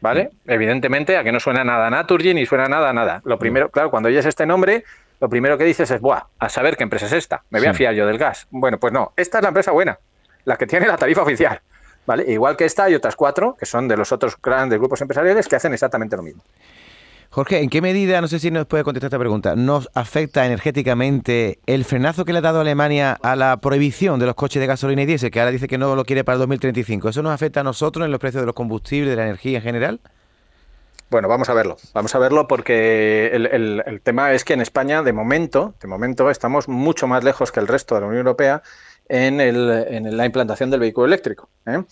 ¿Vale? 0.02 0.32
Evidentemente, 0.46 1.18
a 1.18 1.24
que 1.24 1.32
no 1.32 1.40
suena 1.40 1.64
nada 1.64 1.90
Naturgy 1.90 2.34
ni 2.34 2.46
suena 2.46 2.68
nada 2.68 2.94
nada. 2.94 3.22
Lo 3.26 3.38
primero, 3.40 3.70
claro, 3.70 3.92
cuando 3.92 4.10
oyes 4.10 4.26
este 4.26 4.46
nombre, 4.46 4.84
lo 5.20 5.30
primero 5.30 5.58
que 5.58 5.64
dices 5.64 5.92
es, 5.92 6.02
¡buah! 6.02 6.24
A 6.40 6.50
saber 6.50 6.78
qué 6.78 6.84
empresa 6.84 7.06
es 7.06 7.14
esta. 7.14 7.44
Me 7.50 7.60
voy 7.60 7.68
a 7.68 7.74
fiar 7.74 7.94
yo 7.94 8.06
del 8.06 8.18
gas. 8.18 8.48
Bueno, 8.50 8.80
pues 8.80 8.94
no, 8.94 9.14
esta 9.16 9.40
es 9.40 9.42
la 9.42 9.50
empresa 9.50 9.72
buena, 9.72 10.00
la 10.46 10.58
que 10.58 10.66
tiene 10.68 10.88
la 10.88 10.98
tarifa 10.98 11.24
oficial. 11.24 11.62
¿Vale? 12.06 12.26
Igual 12.32 12.58
que 12.58 12.66
esta 12.66 12.86
hay 12.86 12.96
otras 12.96 13.16
cuatro, 13.16 13.56
que 13.60 13.66
son 13.68 13.88
de 13.88 13.96
los 13.96 14.12
otros 14.12 14.36
grandes 14.42 14.80
grupos 14.80 15.00
empresariales, 15.02 15.48
que 15.48 15.56
hacen 15.56 15.74
exactamente 15.74 16.16
lo 16.16 16.24
mismo. 16.24 16.42
Jorge, 17.32 17.62
¿en 17.62 17.70
qué 17.70 17.80
medida, 17.80 18.22
no 18.22 18.28
sé 18.28 18.40
si 18.40 18.50
nos 18.50 18.66
puede 18.66 18.84
contestar 18.84 19.10
esta 19.10 19.20
pregunta, 19.20 19.56
nos 19.56 19.88
afecta 19.94 20.48
energéticamente 20.48 21.60
el 21.68 21.86
frenazo 21.86 22.26
que 22.26 22.34
le 22.34 22.40
ha 22.40 22.42
dado 22.42 22.60
Alemania 22.60 23.20
a 23.22 23.36
la 23.36 23.58
prohibición 23.58 24.20
de 24.20 24.26
los 24.26 24.34
coches 24.34 24.60
de 24.60 24.66
gasolina 24.66 25.04
y 25.04 25.06
diésel, 25.06 25.30
que 25.30 25.40
ahora 25.40 25.52
dice 25.52 25.68
que 25.68 25.78
no 25.78 25.96
lo 25.96 26.06
quiere 26.06 26.24
para 26.24 26.38
el 26.38 26.40
2035? 26.40 27.10
¿Eso 27.10 27.22
nos 27.22 27.32
afecta 27.32 27.60
a 27.60 27.64
nosotros 27.64 28.04
en 28.04 28.12
los 28.12 28.20
precios 28.20 28.42
de 28.42 28.48
los 28.48 28.56
combustibles, 28.56 29.12
de 29.12 29.16
la 29.16 29.26
energía 29.26 29.60
en 29.60 29.64
general? 29.64 30.00
Bueno, 31.12 31.28
vamos 31.28 31.50
a 31.50 31.54
verlo. 31.54 31.78
Vamos 31.94 32.16
a 32.16 32.20
verlo 32.20 32.48
porque 32.48 33.28
el, 33.34 34.02
tema 34.04 34.34
es 34.34 34.44
que 34.44 34.54
en 34.54 34.62
España, 34.62 35.04
de 35.04 35.14
momento, 35.14 35.76
de 35.82 35.88
momento, 35.88 36.32
estamos 36.32 36.68
mucho 36.68 37.06
más 37.06 37.24
lejos 37.24 37.52
que 37.52 37.60
el 37.60 37.68
resto 37.68 37.94
de 37.94 38.02
la 38.02 38.08
Unión 38.08 38.20
Europea 38.20 38.64
en, 39.08 40.18
la 40.18 40.26
implantación 40.26 40.70
del 40.70 40.80
vehículo 40.80 41.08
eléctrico. 41.08 41.50
¿eh? 41.66 41.84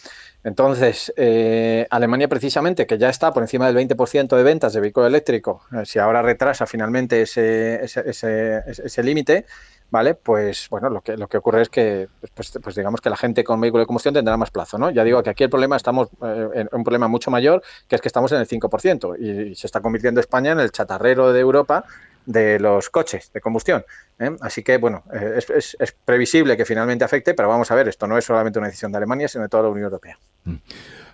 Entonces, 0.43 1.13
eh, 1.17 1.87
Alemania 1.89 2.27
precisamente, 2.27 2.87
que 2.87 2.97
ya 2.97 3.09
está 3.09 3.33
por 3.33 3.43
encima 3.43 3.71
del 3.71 3.75
20% 3.75 4.35
de 4.35 4.43
ventas 4.43 4.73
de 4.73 4.79
vehículo 4.79 5.07
eléctrico, 5.07 5.61
eh, 5.73 5.85
si 5.85 5.99
ahora 5.99 6.21
retrasa 6.21 6.65
finalmente 6.65 7.23
ese, 7.23 7.83
ese, 7.83 9.03
límite, 9.03 9.45
¿vale? 9.89 10.15
Pues 10.15 10.69
bueno, 10.69 10.89
lo 10.89 11.01
que, 11.01 11.17
lo 11.17 11.27
que 11.27 11.37
ocurre 11.37 11.63
es 11.63 11.69
que, 11.69 12.07
pues, 12.33 12.57
pues, 12.63 12.75
digamos 12.75 13.01
que 13.01 13.09
la 13.09 13.17
gente 13.17 13.43
con 13.43 13.59
vehículo 13.59 13.81
de 13.81 13.87
combustión 13.87 14.13
tendrá 14.13 14.37
más 14.37 14.51
plazo, 14.51 14.77
¿no? 14.77 14.89
Ya 14.91 15.03
digo 15.03 15.21
que 15.23 15.31
aquí 15.31 15.43
el 15.43 15.49
problema 15.49 15.75
estamos 15.75 16.09
en 16.21 16.69
un 16.71 16.83
problema 16.83 17.07
mucho 17.07 17.31
mayor, 17.31 17.61
que 17.87 17.95
es 17.95 18.01
que 18.01 18.07
estamos 18.07 18.31
en 18.31 18.39
el 18.39 18.47
5% 18.47 19.17
y 19.19 19.55
se 19.55 19.67
está 19.67 19.81
convirtiendo 19.81 20.21
España 20.21 20.51
en 20.51 20.59
el 20.59 20.71
chatarrero 20.71 21.33
de 21.33 21.39
Europa 21.39 21.83
de 22.27 22.59
los 22.59 22.89
coches 22.89 23.31
de 23.33 23.41
combustión. 23.41 23.83
¿eh? 24.19 24.35
Así 24.41 24.61
que, 24.61 24.77
bueno, 24.77 25.03
eh, 25.13 25.39
es, 25.39 25.77
previsible 26.05 26.55
que 26.55 26.65
finalmente 26.65 27.03
afecte, 27.03 27.33
pero 27.33 27.47
vamos 27.47 27.71
a 27.71 27.75
ver, 27.75 27.87
esto 27.87 28.05
no 28.05 28.17
es 28.17 28.25
solamente 28.25 28.59
una 28.59 28.67
decisión 28.67 28.91
de 28.91 28.97
Alemania, 28.97 29.27
sino 29.27 29.43
de 29.43 29.49
toda 29.49 29.63
la 29.63 29.69
Unión 29.69 29.85
Europea. 29.85 30.19
Mm. 30.43 30.55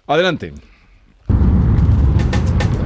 Adelante. 0.08 0.53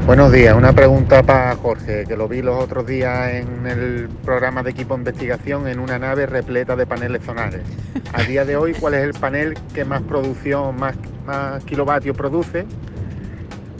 Buenos 0.05 0.31
días, 0.31 0.55
una 0.55 0.73
pregunta 0.73 1.23
para 1.23 1.55
Jorge, 1.55 2.05
que 2.05 2.15
lo 2.15 2.27
vi 2.27 2.41
los 2.41 2.63
otros 2.63 2.85
días 2.85 3.33
en 3.33 3.65
el 3.65 4.09
programa 4.23 4.63
de 4.63 4.71
equipo 4.71 4.93
de 4.93 5.01
investigación 5.01 5.67
en 5.67 5.79
una 5.79 5.99
nave 5.99 6.25
repleta 6.25 6.75
de 6.75 6.85
paneles 6.85 7.23
solares. 7.25 7.63
A 8.13 8.23
día 8.23 8.45
de 8.45 8.55
hoy, 8.55 8.73
¿cuál 8.73 8.93
es 8.93 9.03
el 9.03 9.13
panel 9.13 9.57
que 9.73 9.83
más 9.83 10.01
producción, 10.03 10.77
más, 10.77 10.95
más 11.25 11.63
kilovatios 11.65 12.15
produce? 12.15 12.65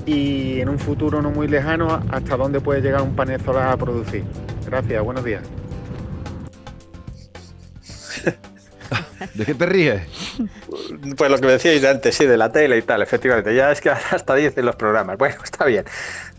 Y 0.07 0.61
en 0.61 0.69
un 0.69 0.79
futuro 0.79 1.21
no 1.21 1.29
muy 1.29 1.47
lejano 1.47 2.01
hasta 2.09 2.37
dónde 2.37 2.61
puede 2.61 2.81
llegar 2.81 3.01
un 3.01 3.15
panel 3.15 3.39
solar 3.41 3.73
a 3.73 3.77
producir. 3.77 4.23
Gracias, 4.65 5.03
buenos 5.03 5.23
días. 5.23 5.43
¿De 9.33 9.45
qué 9.45 9.53
te 9.53 9.65
ríes? 9.65 10.01
Pues 11.17 11.29
lo 11.29 11.37
que 11.37 11.45
me 11.45 11.51
decíais 11.51 11.83
antes, 11.83 12.15
sí, 12.15 12.25
de 12.25 12.37
la 12.37 12.51
tele 12.51 12.77
y 12.77 12.81
tal, 12.83 13.01
efectivamente. 13.01 13.53
Ya 13.53 13.69
es 13.71 13.81
que 13.81 13.89
hasta 14.11 14.35
dicen 14.35 14.65
los 14.65 14.77
programas. 14.77 15.17
Bueno, 15.17 15.35
está 15.43 15.65
bien. 15.65 15.83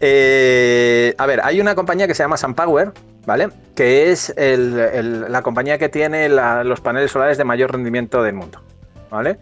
Eh, 0.01 1.15
a 1.19 1.27
ver, 1.27 1.41
hay 1.45 1.61
una 1.61 1.75
compañía 1.75 2.07
que 2.07 2.15
se 2.15 2.23
llama 2.23 2.39
SunPower, 2.39 2.93
¿vale? 3.27 3.51
Que 3.77 4.11
es 4.11 4.35
la 4.37 5.43
compañía 5.43 5.77
que 5.77 5.91
tiene 5.91 6.31
los 6.31 6.81
paneles 6.81 7.11
solares 7.11 7.37
de 7.37 7.45
mayor 7.45 7.73
rendimiento 7.73 8.23
del 8.23 8.35
mundo, 8.35 8.63
¿vale? 9.11 9.39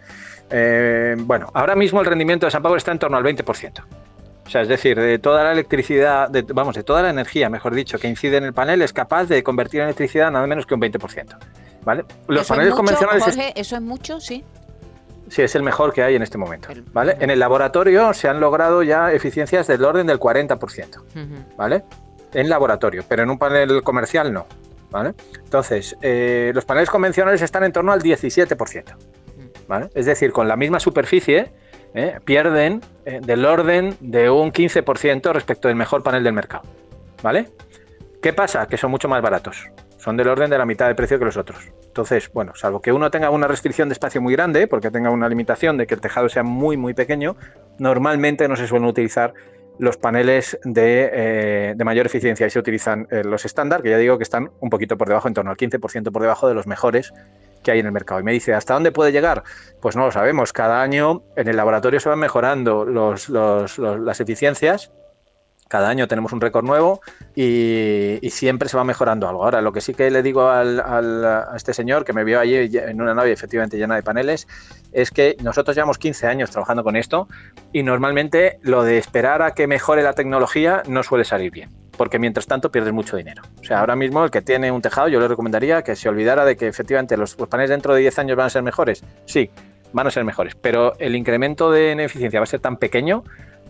Eh, 0.49 1.15
bueno, 1.19 1.49
ahora 1.53 1.75
mismo 1.75 2.01
el 2.01 2.05
rendimiento 2.05 2.45
de 2.45 2.51
SunPower 2.51 2.77
está 2.77 2.91
en 2.91 2.99
torno 2.99 3.15
al 3.15 3.23
20%. 3.23 3.83
O 4.47 4.49
sea, 4.49 4.61
es 4.61 4.69
decir, 4.69 4.97
de 4.97 5.19
toda 5.19 5.43
la 5.43 5.51
electricidad, 5.51 6.29
vamos, 6.53 6.73
de 6.73 6.83
toda 6.83 7.01
la 7.01 7.09
energía, 7.09 7.49
mejor 7.49 7.75
dicho, 7.75 7.99
que 7.99 8.07
incide 8.07 8.37
en 8.37 8.45
el 8.45 8.53
panel, 8.53 8.81
es 8.81 8.93
capaz 8.93 9.25
de 9.25 9.43
convertir 9.43 9.81
en 9.81 9.87
electricidad 9.87 10.31
nada 10.31 10.47
menos 10.47 10.65
que 10.65 10.73
un 10.73 10.79
20%. 10.79 11.37
¿Vale? 11.83 12.05
Los 12.27 12.47
paneles 12.47 12.73
convencionales. 12.73 13.23
Jorge, 13.25 13.51
¿Eso 13.55 13.75
es 13.75 13.81
mucho? 13.81 14.21
Sí. 14.21 14.45
Sí, 15.29 15.41
es 15.41 15.53
el 15.55 15.63
mejor 15.63 15.91
que 15.91 16.01
hay 16.01 16.15
en 16.15 16.21
este 16.21 16.37
momento. 16.37 16.69
¿vale? 16.93 17.17
En 17.19 17.29
el 17.29 17.39
laboratorio 17.39 18.13
se 18.13 18.29
han 18.29 18.39
logrado 18.39 18.83
ya 18.83 19.11
eficiencias 19.11 19.67
del 19.67 19.83
orden 19.83 20.07
del 20.07 20.17
40%. 20.17 21.03
¿Vale? 21.57 21.83
En 22.33 22.47
laboratorio, 22.47 23.03
pero 23.07 23.23
en 23.23 23.29
un 23.29 23.37
panel 23.37 23.83
comercial 23.83 24.31
no. 24.31 24.47
¿Vale? 24.89 25.13
Entonces, 25.43 25.97
eh, 26.01 26.53
los 26.55 26.63
paneles 26.63 26.89
convencionales 26.89 27.41
están 27.41 27.65
en 27.65 27.73
torno 27.73 27.91
al 27.91 28.01
17%. 28.01 28.95
¿Vale? 29.67 29.89
Es 29.93 30.05
decir, 30.05 30.31
con 30.31 30.47
la 30.47 30.55
misma 30.55 30.79
superficie 30.79 31.51
¿eh? 31.97 32.19
pierden 32.23 32.81
eh, 33.05 33.19
del 33.21 33.45
orden 33.45 33.95
de 33.99 34.29
un 34.29 34.51
15% 34.51 35.33
respecto 35.33 35.67
del 35.67 35.75
mejor 35.75 36.03
panel 36.03 36.23
del 36.23 36.33
mercado. 36.33 36.63
¿Vale? 37.23 37.49
¿Qué 38.21 38.33
pasa? 38.33 38.67
Que 38.67 38.77
son 38.77 38.91
mucho 38.91 39.09
más 39.09 39.21
baratos. 39.21 39.67
Son 39.97 40.15
del 40.15 40.27
orden 40.27 40.49
de 40.49 40.57
la 40.57 40.65
mitad 40.65 40.87
de 40.87 40.95
precio 40.95 41.17
que 41.17 41.25
los 41.25 41.37
otros. 41.37 41.71
Entonces, 41.87 42.31
bueno, 42.31 42.53
salvo 42.55 42.81
que 42.81 42.91
uno 42.91 43.09
tenga 43.09 43.31
una 43.31 43.47
restricción 43.47 43.89
de 43.89 43.93
espacio 43.93 44.21
muy 44.21 44.33
grande, 44.33 44.67
porque 44.67 44.91
tenga 44.91 45.09
una 45.09 45.27
limitación 45.27 45.77
de 45.77 45.87
que 45.87 45.95
el 45.95 46.01
tejado 46.01 46.29
sea 46.29 46.43
muy, 46.43 46.77
muy 46.77 46.93
pequeño, 46.93 47.35
normalmente 47.79 48.47
no 48.47 48.55
se 48.55 48.67
suelen 48.67 48.87
utilizar 48.87 49.33
los 49.79 49.97
paneles 49.97 50.59
de, 50.63 51.09
eh, 51.11 51.75
mayor 51.83 52.05
eficiencia 52.05 52.45
y 52.45 52.49
se 52.49 52.59
utilizan 52.59 53.07
los 53.25 53.45
estándar, 53.45 53.81
que 53.81 53.89
ya 53.89 53.97
digo 53.97 54.17
que 54.17 54.23
están 54.23 54.51
un 54.59 54.69
poquito 54.69 54.97
por 54.97 55.07
debajo, 55.07 55.27
en 55.27 55.33
torno 55.33 55.51
al 55.51 55.57
15% 55.57 56.11
por 56.11 56.21
debajo 56.21 56.47
de 56.47 56.53
los 56.53 56.67
mejores 56.67 57.13
que 57.67 57.71
hay 57.71 57.79
en 57.79 57.85
el 57.85 57.91
mercado. 57.91 58.21
Y 58.21 58.23
me 58.23 58.31
dice, 58.31 58.53
¿hasta 58.53 58.75
dónde 58.75 58.93
puede 58.93 59.11
llegar? 59.11 59.43
Pues 59.81 59.97
no 59.97 60.05
lo 60.05 60.11
sabemos. 60.11 60.53
Cada 60.53 60.81
año 60.81 61.23
en 61.35 61.49
el 61.49 61.57
laboratorio 61.57 61.99
se 61.99 62.07
van 62.07 62.17
mejorando 62.17 62.85
las 62.85 64.21
eficiencias. 64.21 64.89
Cada 65.67 65.89
año 65.89 66.07
tenemos 66.07 66.31
un 66.31 66.39
récord 66.39 66.63
nuevo 66.63 67.01
y, 67.35 68.19
siempre 68.31 68.69
se 68.69 68.77
va 68.77 68.85
mejorando 68.85 69.27
algo. 69.27 69.43
Ahora, 69.43 69.59
lo 69.61 69.73
que 69.73 69.81
sí 69.81 69.93
que 69.93 70.09
le 70.09 70.23
digo 70.23 70.43
a 70.47 71.51
este 71.57 71.73
señor 71.73 72.05
que 72.05 72.13
me 72.13 72.23
vio 72.23 72.39
allí 72.39 72.55
en 72.55 73.01
una 73.01 73.13
nave 73.13 73.33
efectivamente 73.33 73.77
llena 73.77 73.95
de 73.95 74.03
paneles 74.03 74.47
es 74.93 75.11
que 75.11 75.35
nosotros 75.43 75.75
llevamos 75.75 75.97
15 75.97 76.25
años 76.25 76.51
trabajando 76.51 76.85
con 76.85 76.95
esto 76.95 77.27
y 77.73 77.83
normalmente 77.83 78.59
lo 78.61 78.83
de 78.83 78.97
esperar 78.97 79.41
a 79.41 79.51
que 79.51 79.67
mejore 79.67 80.03
la 80.03 80.13
tecnología 80.13 80.83
no 80.87 81.03
suele 81.03 81.25
salir 81.25 81.51
bien 81.51 81.86
porque 81.97 82.19
mientras 82.19 82.45
tanto 82.45 82.71
pierdes 82.71 82.93
mucho 82.93 83.17
dinero. 83.17 83.41
O 83.59 83.63
sea, 83.63 83.79
ahora 83.79 83.95
mismo 83.95 84.23
el 84.23 84.31
que 84.31 84.41
tiene 84.41 84.71
un 84.71 84.81
tejado, 84.81 85.07
yo 85.07 85.19
le 85.19 85.27
recomendaría 85.27 85.81
que 85.81 85.95
se 85.95 86.07
olvidara 86.07 86.45
de 86.45 86.55
que 86.55 86.67
efectivamente 86.67 87.17
los, 87.17 87.35
paneles 87.35 87.71
dentro 87.71 87.93
de 87.93 88.01
10 88.01 88.19
años 88.19 88.37
van 88.37 88.45
a 88.45 88.49
ser 88.49 88.63
mejores. 88.63 89.03
Sí, 89.25 89.49
van 89.93 90.07
a 90.07 90.11
ser 90.11 90.23
mejores, 90.23 90.55
pero 90.55 90.93
el 90.99 91.15
incremento 91.15 91.71
de 91.71 91.93
eficiencia 92.03 92.39
va 92.39 92.43
a 92.43 92.47
ser 92.47 92.59
tan 92.59 92.77
pequeño 92.77 93.23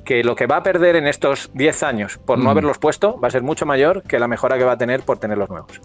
que 0.03 0.23
lo 0.23 0.35
que 0.35 0.47
va 0.47 0.57
a 0.57 0.63
perder 0.63 0.95
en 0.95 1.07
estos 1.07 1.51
10 1.53 1.83
años 1.83 2.17
por 2.17 2.37
no 2.37 2.45
mm. 2.45 2.47
haberlos 2.47 2.77
puesto 2.77 3.19
va 3.19 3.27
a 3.27 3.31
ser 3.31 3.43
mucho 3.43 3.65
mayor 3.65 4.03
que 4.03 4.19
la 4.19 4.27
mejora 4.27 4.57
que 4.57 4.63
va 4.63 4.73
a 4.73 4.77
tener 4.77 5.01
por 5.01 5.17
tener 5.19 5.37
los 5.37 5.49
nuevos. 5.49 5.81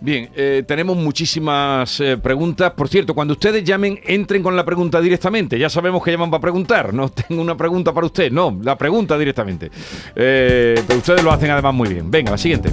Bien, 0.00 0.30
eh, 0.36 0.62
tenemos 0.66 0.96
muchísimas 0.96 1.98
eh, 2.00 2.16
preguntas. 2.16 2.72
Por 2.72 2.88
cierto, 2.88 3.14
cuando 3.14 3.32
ustedes 3.32 3.64
llamen, 3.64 3.98
entren 4.04 4.42
con 4.42 4.54
la 4.54 4.64
pregunta 4.64 5.00
directamente. 5.00 5.58
Ya 5.58 5.68
sabemos 5.68 6.02
que 6.04 6.12
llaman 6.12 6.30
para 6.30 6.40
preguntar. 6.40 6.94
No 6.94 7.08
tengo 7.28 7.42
una 7.42 7.56
pregunta 7.56 7.92
para 7.92 8.06
usted, 8.06 8.30
no, 8.30 8.58
la 8.62 8.78
pregunta 8.78 9.18
directamente. 9.18 9.70
Eh, 10.14 10.80
pero 10.86 10.98
ustedes 10.98 11.22
lo 11.22 11.32
hacen 11.32 11.50
además 11.50 11.74
muy 11.74 11.88
bien. 11.88 12.10
Venga, 12.10 12.30
la 12.30 12.38
siguiente. 12.38 12.70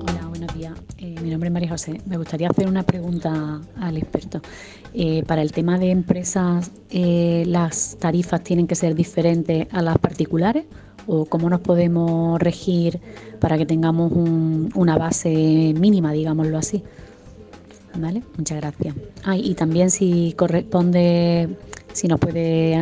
Hola, 0.00 0.26
buenos 0.28 0.52
días. 0.54 0.72
mi 0.98 1.30
nombre 1.30 1.48
es 1.48 1.52
María 1.52 1.68
José. 1.68 2.00
Me 2.06 2.16
gustaría 2.16 2.48
hacer 2.48 2.66
una 2.66 2.82
pregunta 2.82 3.60
al 3.80 3.96
experto. 3.96 4.42
Para 5.26 5.42
el 5.42 5.52
tema 5.52 5.78
de 5.78 5.90
empresas, 5.90 6.70
¿las 6.90 7.96
tarifas 7.98 8.42
tienen 8.42 8.66
que 8.66 8.74
ser 8.74 8.94
diferentes 8.94 9.66
a 9.72 9.82
las 9.82 9.98
particulares? 9.98 10.64
o 11.06 11.24
cómo 11.26 11.50
nos 11.50 11.60
podemos 11.60 12.40
regir 12.40 13.00
para 13.40 13.58
que 13.58 13.66
tengamos 13.66 14.12
una 14.74 14.96
base 14.96 15.74
mínima, 15.78 16.12
digámoslo 16.12 16.58
así. 16.58 16.82
¿Vale? 17.94 18.22
Muchas 18.38 18.58
gracias. 18.58 18.94
Ah, 19.24 19.36
y 19.36 19.54
también 19.54 19.90
si 19.90 20.32
corresponde, 20.32 21.56
si 21.92 22.08
nos 22.08 22.18
puede 22.18 22.78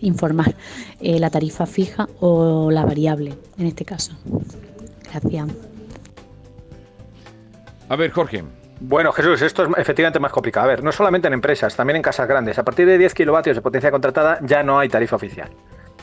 informar 0.00 0.54
eh, 1.00 1.20
la 1.20 1.28
tarifa 1.28 1.66
fija 1.66 2.08
o 2.20 2.70
la 2.70 2.86
variable 2.86 3.34
en 3.58 3.66
este 3.66 3.84
caso. 3.84 4.12
Gracias. 5.12 5.48
A 7.88 7.96
ver, 7.96 8.10
Jorge. 8.10 8.44
Bueno, 8.78 9.10
Jesús, 9.12 9.40
esto 9.40 9.62
es 9.62 9.70
efectivamente 9.78 10.20
más 10.20 10.32
complicado. 10.32 10.66
A 10.66 10.68
ver, 10.68 10.84
no 10.84 10.92
solamente 10.92 11.28
en 11.28 11.34
empresas, 11.34 11.74
también 11.74 11.96
en 11.96 12.02
casas 12.02 12.28
grandes. 12.28 12.58
A 12.58 12.64
partir 12.64 12.86
de 12.86 12.98
10 12.98 13.14
kilovatios 13.14 13.56
de 13.56 13.62
potencia 13.62 13.90
contratada 13.90 14.38
ya 14.42 14.62
no 14.62 14.78
hay 14.78 14.88
tarifa 14.88 15.16
oficial. 15.16 15.50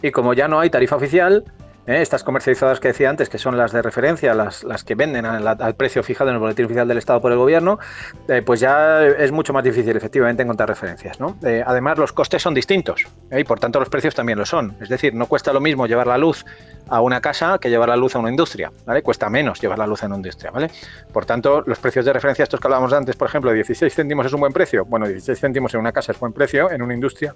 Y 0.01 0.12
como 0.12 0.33
ya 0.33 0.47
no 0.47 0.59
hay 0.59 0.69
tarifa 0.69 0.95
oficial, 0.95 1.43
¿eh? 1.87 2.01
estas 2.01 2.23
comercializadas 2.23 2.79
que 2.79 2.89
decía 2.89 3.09
antes, 3.09 3.29
que 3.29 3.37
son 3.37 3.57
las 3.57 3.71
de 3.71 3.81
referencia, 3.81 4.33
las, 4.33 4.63
las 4.63 4.83
que 4.83 4.95
venden 4.95 5.25
al, 5.25 5.75
precio 5.75 6.03
fijado 6.03 6.29
en 6.29 6.35
el 6.35 6.39
boletín 6.39 6.65
oficial 6.65 6.87
del 6.87 6.97
Estado 6.97 7.21
por 7.21 7.31
el 7.31 7.37
gobierno, 7.37 7.79
eh, 8.27 8.41
pues 8.41 8.59
ya 8.59 9.05
es 9.05 9.31
mucho 9.31 9.53
más 9.53 9.63
difícil 9.63 9.95
efectivamente 9.95 10.43
encontrar 10.43 10.69
referencias. 10.69 11.19
¿no? 11.19 11.37
Eh, 11.43 11.63
además, 11.65 11.97
los 11.97 12.13
costes 12.13 12.41
son 12.41 12.53
distintos 12.53 13.05
y 13.31 13.43
por 13.43 13.59
tanto 13.59 13.79
los 13.79 13.89
precios 13.89 14.15
también 14.15 14.37
lo 14.37 14.45
son. 14.45 14.75
Es 14.81 14.89
decir, 14.89 15.13
no 15.13 15.27
cuesta 15.27 15.53
lo 15.53 15.59
mismo 15.59 15.87
llevar 15.87 16.07
la 16.07 16.17
luz 16.17 16.45
a 16.89 17.01
una 17.01 17.21
casa 17.21 17.57
que 17.59 17.69
llevar 17.69 17.89
la 17.89 17.95
luz 17.95 18.15
a 18.15 18.19
una 18.19 18.29
industria, 18.29 18.71
¿vale? 18.85 19.01
Cuesta 19.01 19.29
menos 19.29 19.59
llevar 19.61 19.79
la 19.79 19.87
luz 19.87 20.03
a 20.03 20.07
una 20.07 20.17
industria, 20.17 20.51
¿vale? 20.51 20.69
Por 21.11 21.25
tanto, 21.25 21.63
los 21.65 21.79
precios 21.79 22.05
de 22.05 22.13
referencia, 22.13 22.43
estos 22.43 22.59
que 22.59 22.67
hablábamos 22.67 22.93
antes, 22.93 23.15
por 23.15 23.27
ejemplo, 23.27 23.51
16 23.51 23.93
céntimos 23.93 24.25
es 24.25 24.33
un 24.33 24.41
buen 24.41 24.53
precio. 24.53 24.85
Bueno, 24.85 25.07
16 25.07 25.39
céntimos 25.39 25.73
en 25.73 25.79
una 25.79 25.91
casa 25.91 26.11
es 26.11 26.19
buen 26.19 26.33
precio, 26.33 26.71
en 26.71 26.81
una 26.81 26.93
industria 26.93 27.33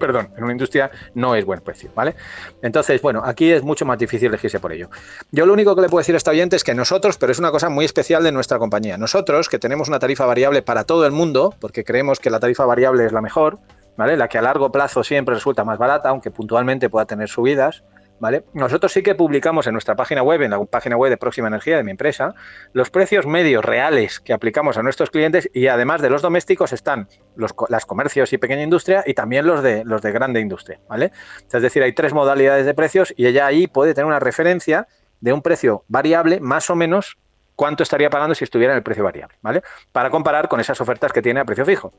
perdón, 0.00 0.30
en 0.36 0.42
una 0.42 0.52
industria 0.52 0.90
no 1.14 1.36
es 1.36 1.44
buen 1.44 1.60
precio, 1.60 1.92
¿vale? 1.94 2.16
Entonces, 2.62 3.00
bueno, 3.00 3.22
aquí 3.24 3.52
es 3.52 3.62
mucho 3.62 3.84
más 3.84 3.98
difícil 3.98 4.28
elegirse 4.28 4.58
por 4.58 4.72
ello. 4.72 4.90
Yo 5.30 5.46
lo 5.46 5.52
único 5.52 5.76
que 5.76 5.82
le 5.82 5.88
puedo 5.88 6.00
decir 6.00 6.16
a 6.16 6.18
este 6.18 6.30
oyente 6.30 6.56
es 6.56 6.64
que 6.64 6.74
nosotros, 6.74 7.16
pero 7.18 7.30
es 7.30 7.38
una 7.38 7.52
cosa 7.52 7.68
muy 7.68 7.84
especial 7.84 8.24
de 8.24 8.32
nuestra 8.32 8.58
compañía, 8.58 8.98
nosotros 8.98 9.48
que 9.48 9.60
tenemos 9.60 9.86
una 9.88 10.00
tarifa 10.00 10.26
variable 10.26 10.62
para 10.62 10.82
todo 10.82 11.06
el 11.06 11.12
mundo, 11.12 11.54
porque 11.60 11.84
creemos 11.84 12.18
que 12.18 12.30
la 12.30 12.40
tarifa 12.40 12.64
variable 12.64 13.06
es 13.06 13.12
la 13.12 13.20
mejor, 13.20 13.60
¿vale? 13.96 14.16
La 14.16 14.28
que 14.28 14.38
a 14.38 14.42
largo 14.42 14.72
plazo 14.72 15.04
siempre 15.04 15.34
resulta 15.34 15.62
más 15.62 15.78
barata, 15.78 16.08
aunque 16.08 16.30
puntualmente 16.30 16.88
pueda 16.88 17.04
tener 17.04 17.28
subidas, 17.28 17.84
¿vale? 18.20 18.44
Nosotros 18.52 18.92
sí 18.92 19.02
que 19.02 19.14
publicamos 19.14 19.66
en 19.66 19.72
nuestra 19.72 19.96
página 19.96 20.22
web, 20.22 20.42
en 20.42 20.50
la 20.52 20.64
página 20.64 20.96
web 20.96 21.10
de 21.10 21.16
Próxima 21.16 21.48
Energía 21.48 21.76
de 21.76 21.82
mi 21.82 21.90
empresa, 21.90 22.34
los 22.72 22.90
precios 22.90 23.26
medios 23.26 23.64
reales 23.64 24.20
que 24.20 24.32
aplicamos 24.32 24.76
a 24.76 24.82
nuestros 24.82 25.10
clientes 25.10 25.50
y 25.52 25.66
además 25.66 26.02
de 26.02 26.10
los 26.10 26.22
domésticos 26.22 26.72
están 26.72 27.08
los 27.34 27.54
las 27.68 27.86
comercios 27.86 28.32
y 28.32 28.38
pequeña 28.38 28.62
industria 28.62 29.02
y 29.06 29.14
también 29.14 29.46
los 29.46 29.62
de 29.62 29.82
los 29.84 30.02
de 30.02 30.12
grande 30.12 30.40
industria, 30.40 30.80
¿vale? 30.88 31.12
Es 31.52 31.62
decir, 31.62 31.82
hay 31.82 31.94
tres 31.94 32.12
modalidades 32.12 32.66
de 32.66 32.74
precios 32.74 33.12
y 33.16 33.26
ella 33.26 33.46
ahí 33.46 33.66
puede 33.66 33.94
tener 33.94 34.06
una 34.06 34.20
referencia 34.20 34.86
de 35.20 35.32
un 35.32 35.42
precio 35.42 35.84
variable 35.88 36.40
más 36.40 36.70
o 36.70 36.76
menos 36.76 37.18
cuánto 37.56 37.82
estaría 37.82 38.10
pagando 38.10 38.34
si 38.34 38.44
estuviera 38.44 38.72
en 38.72 38.78
el 38.78 38.82
precio 38.82 39.04
variable, 39.04 39.36
¿vale? 39.42 39.62
Para 39.92 40.10
comparar 40.10 40.48
con 40.48 40.60
esas 40.60 40.80
ofertas 40.80 41.12
que 41.12 41.22
tiene 41.22 41.40
a 41.40 41.44
precio 41.44 41.64
fijo. 41.64 41.92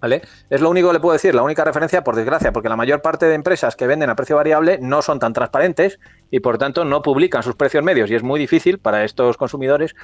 ¿Vale? 0.00 0.22
Es 0.50 0.60
lo 0.60 0.70
único 0.70 0.88
que 0.88 0.94
le 0.94 1.00
puedo 1.00 1.14
decir, 1.14 1.34
la 1.34 1.42
única 1.42 1.64
referencia, 1.64 2.04
por 2.04 2.16
desgracia, 2.16 2.52
porque 2.52 2.68
la 2.68 2.76
mayor 2.76 3.00
parte 3.00 3.26
de 3.26 3.34
empresas 3.34 3.76
que 3.76 3.86
venden 3.86 4.10
a 4.10 4.16
precio 4.16 4.36
variable 4.36 4.78
no 4.80 5.02
son 5.02 5.18
tan 5.18 5.32
transparentes 5.32 5.98
y 6.30 6.40
por 6.40 6.58
tanto 6.58 6.84
no 6.84 7.02
publican 7.02 7.42
sus 7.42 7.54
precios 7.54 7.82
medios 7.82 8.10
y 8.10 8.14
es 8.14 8.22
muy 8.22 8.38
difícil 8.38 8.78
para 8.78 9.04
estos 9.04 9.36
consumidores 9.36 9.94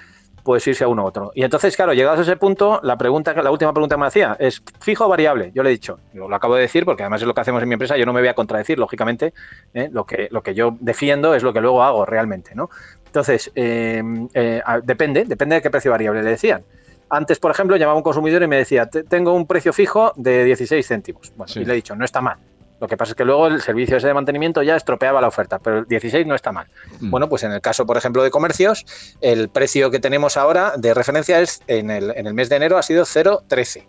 pues 0.42 0.66
irse 0.66 0.84
a 0.84 0.88
uno 0.88 1.04
u 1.04 1.06
otro. 1.06 1.30
Y 1.34 1.44
entonces, 1.44 1.76
claro, 1.76 1.92
llegados 1.92 2.18
a 2.20 2.22
ese 2.22 2.36
punto, 2.36 2.80
la 2.82 2.96
pregunta, 2.96 3.32
la 3.42 3.50
última 3.50 3.72
pregunta 3.72 3.96
que 3.96 4.00
me 4.00 4.06
hacía 4.06 4.36
es 4.38 4.62
fijo 4.80 5.04
o 5.04 5.08
variable. 5.08 5.52
Yo 5.54 5.62
le 5.62 5.70
he 5.70 5.72
dicho, 5.72 6.00
lo 6.12 6.34
acabo 6.34 6.56
de 6.56 6.62
decir 6.62 6.84
porque 6.84 7.02
además 7.02 7.20
es 7.20 7.26
lo 7.26 7.34
que 7.34 7.40
hacemos 7.40 7.62
en 7.62 7.68
mi 7.68 7.74
empresa, 7.74 7.96
yo 7.96 8.06
no 8.06 8.12
me 8.12 8.20
voy 8.20 8.28
a 8.28 8.34
contradecir, 8.34 8.78
lógicamente, 8.78 9.34
¿eh? 9.74 9.88
lo, 9.92 10.04
que, 10.04 10.28
lo 10.30 10.42
que 10.42 10.54
yo 10.54 10.76
defiendo 10.80 11.34
es 11.34 11.42
lo 11.42 11.52
que 11.52 11.60
luego 11.60 11.82
hago 11.82 12.04
realmente, 12.04 12.54
¿no? 12.54 12.70
Entonces, 13.06 13.52
eh, 13.54 14.02
eh, 14.34 14.62
depende, 14.82 15.24
depende 15.26 15.56
de 15.56 15.62
qué 15.62 15.70
precio 15.70 15.90
variable 15.90 16.22
le 16.22 16.30
decían. 16.30 16.64
Antes, 17.12 17.38
por 17.38 17.50
ejemplo, 17.50 17.76
llamaba 17.76 17.98
un 17.98 18.02
consumidor 18.02 18.42
y 18.42 18.46
me 18.46 18.56
decía, 18.56 18.86
tengo 18.86 19.34
un 19.34 19.46
precio 19.46 19.74
fijo 19.74 20.14
de 20.16 20.44
16 20.44 20.86
céntimos. 20.86 21.30
Bueno, 21.36 21.52
y 21.56 21.62
le 21.62 21.74
he 21.74 21.76
dicho, 21.76 21.94
no 21.94 22.06
está 22.06 22.22
mal. 22.22 22.38
Lo 22.80 22.88
que 22.88 22.96
pasa 22.96 23.12
es 23.12 23.16
que 23.16 23.26
luego 23.26 23.48
el 23.48 23.60
servicio 23.60 23.98
ese 23.98 24.06
de 24.06 24.14
mantenimiento 24.14 24.62
ya 24.62 24.76
estropeaba 24.76 25.20
la 25.20 25.28
oferta, 25.28 25.58
pero 25.58 25.80
el 25.80 25.84
16 25.84 26.26
no 26.26 26.34
está 26.34 26.52
mal. 26.52 26.68
Mm. 27.00 27.10
Bueno, 27.10 27.28
pues 27.28 27.42
en 27.42 27.52
el 27.52 27.60
caso, 27.60 27.84
por 27.84 27.98
ejemplo, 27.98 28.22
de 28.22 28.30
comercios, 28.30 28.86
el 29.20 29.50
precio 29.50 29.90
que 29.90 30.00
tenemos 30.00 30.38
ahora 30.38 30.72
de 30.78 30.94
referencia 30.94 31.38
es 31.42 31.60
en 31.66 31.90
el, 31.90 32.16
en 32.16 32.26
el 32.26 32.32
mes 32.32 32.48
de 32.48 32.56
enero 32.56 32.78
ha 32.78 32.82
sido 32.82 33.04
0,13. 33.04 33.86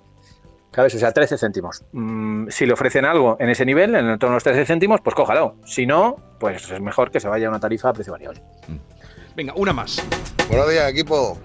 ¿Sabes? 0.76 0.94
O 0.94 1.00
sea, 1.00 1.14
13 1.14 1.38
céntimos. 1.38 1.86
Mm, 1.94 2.50
si 2.50 2.66
le 2.66 2.74
ofrecen 2.74 3.06
algo 3.06 3.38
en 3.40 3.50
ese 3.50 3.66
nivel, 3.66 3.96
en 3.96 4.20
torno 4.20 4.34
a 4.34 4.36
los 4.36 4.44
13 4.44 4.66
céntimos, 4.66 5.00
pues 5.00 5.16
cójalo. 5.16 5.56
Si 5.66 5.86
no, 5.86 6.18
pues 6.42 6.70
es 6.70 6.82
mejor 6.82 7.10
que 7.10 7.22
se 7.22 7.30
vaya 7.30 7.48
a 7.48 7.50
una 7.52 7.62
tarifa 7.62 7.88
a 7.88 7.94
precio 7.94 8.12
variable. 8.12 8.42
Mm. 8.68 8.76
Venga, 9.34 9.54
una 9.56 9.72
más. 9.72 10.04
Buenos 10.50 10.70
días, 10.70 10.92
equipo. 10.92 11.40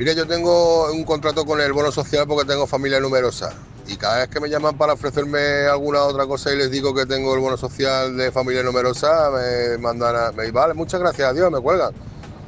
Mire, 0.00 0.14
yo 0.14 0.26
tengo 0.26 0.90
un 0.90 1.04
contrato 1.04 1.44
con 1.44 1.60
el 1.60 1.74
bono 1.74 1.92
social 1.92 2.26
porque 2.26 2.50
tengo 2.50 2.66
familia 2.66 2.98
numerosa. 3.00 3.52
Y 3.86 3.98
cada 3.98 4.20
vez 4.20 4.28
que 4.28 4.40
me 4.40 4.48
llaman 4.48 4.78
para 4.78 4.94
ofrecerme 4.94 5.66
alguna 5.70 6.04
otra 6.04 6.24
cosa 6.24 6.50
y 6.54 6.56
les 6.56 6.70
digo 6.70 6.94
que 6.94 7.04
tengo 7.04 7.34
el 7.34 7.40
bono 7.40 7.58
social 7.58 8.16
de 8.16 8.32
familia 8.32 8.62
numerosa, 8.62 9.30
me 9.30 9.76
mandan 9.76 10.16
a. 10.16 10.32
Me, 10.32 10.50
vale, 10.52 10.72
muchas 10.72 11.00
gracias, 11.00 11.28
adiós, 11.28 11.50
me 11.50 11.60
cuelgan. 11.60 11.92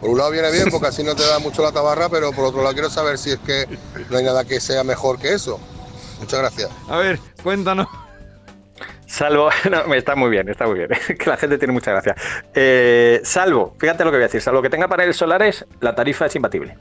Por 0.00 0.08
un 0.08 0.16
lado 0.16 0.30
viene 0.30 0.50
bien 0.50 0.70
porque 0.70 0.86
así 0.86 1.04
no 1.04 1.14
te 1.14 1.26
da 1.26 1.40
mucho 1.40 1.62
la 1.62 1.72
tabarra, 1.72 2.08
pero 2.08 2.32
por 2.32 2.46
otro 2.46 2.62
lado 2.62 2.72
quiero 2.72 2.88
saber 2.88 3.18
si 3.18 3.32
es 3.32 3.38
que 3.40 3.66
no 4.08 4.16
hay 4.16 4.24
nada 4.24 4.46
que 4.46 4.58
sea 4.58 4.82
mejor 4.82 5.18
que 5.18 5.34
eso. 5.34 5.60
Muchas 6.20 6.40
gracias. 6.40 6.70
A 6.88 6.96
ver, 6.96 7.20
cuéntanos. 7.42 7.86
Salvo, 9.06 9.50
no, 9.70 9.92
está 9.92 10.16
muy 10.16 10.30
bien, 10.30 10.48
está 10.48 10.66
muy 10.66 10.78
bien, 10.78 10.88
que 11.18 11.28
la 11.28 11.36
gente 11.36 11.58
tiene 11.58 11.74
mucha 11.74 11.90
gracia. 11.90 12.16
Eh, 12.54 13.20
salvo, 13.24 13.76
fíjate 13.78 14.04
lo 14.04 14.10
que 14.10 14.16
voy 14.16 14.24
a 14.24 14.28
decir, 14.28 14.40
salvo 14.40 14.62
que 14.62 14.70
tenga 14.70 14.88
paneles 14.88 15.18
solares, 15.18 15.66
la 15.82 15.94
tarifa 15.94 16.24
es 16.24 16.34
imbatible 16.34 16.78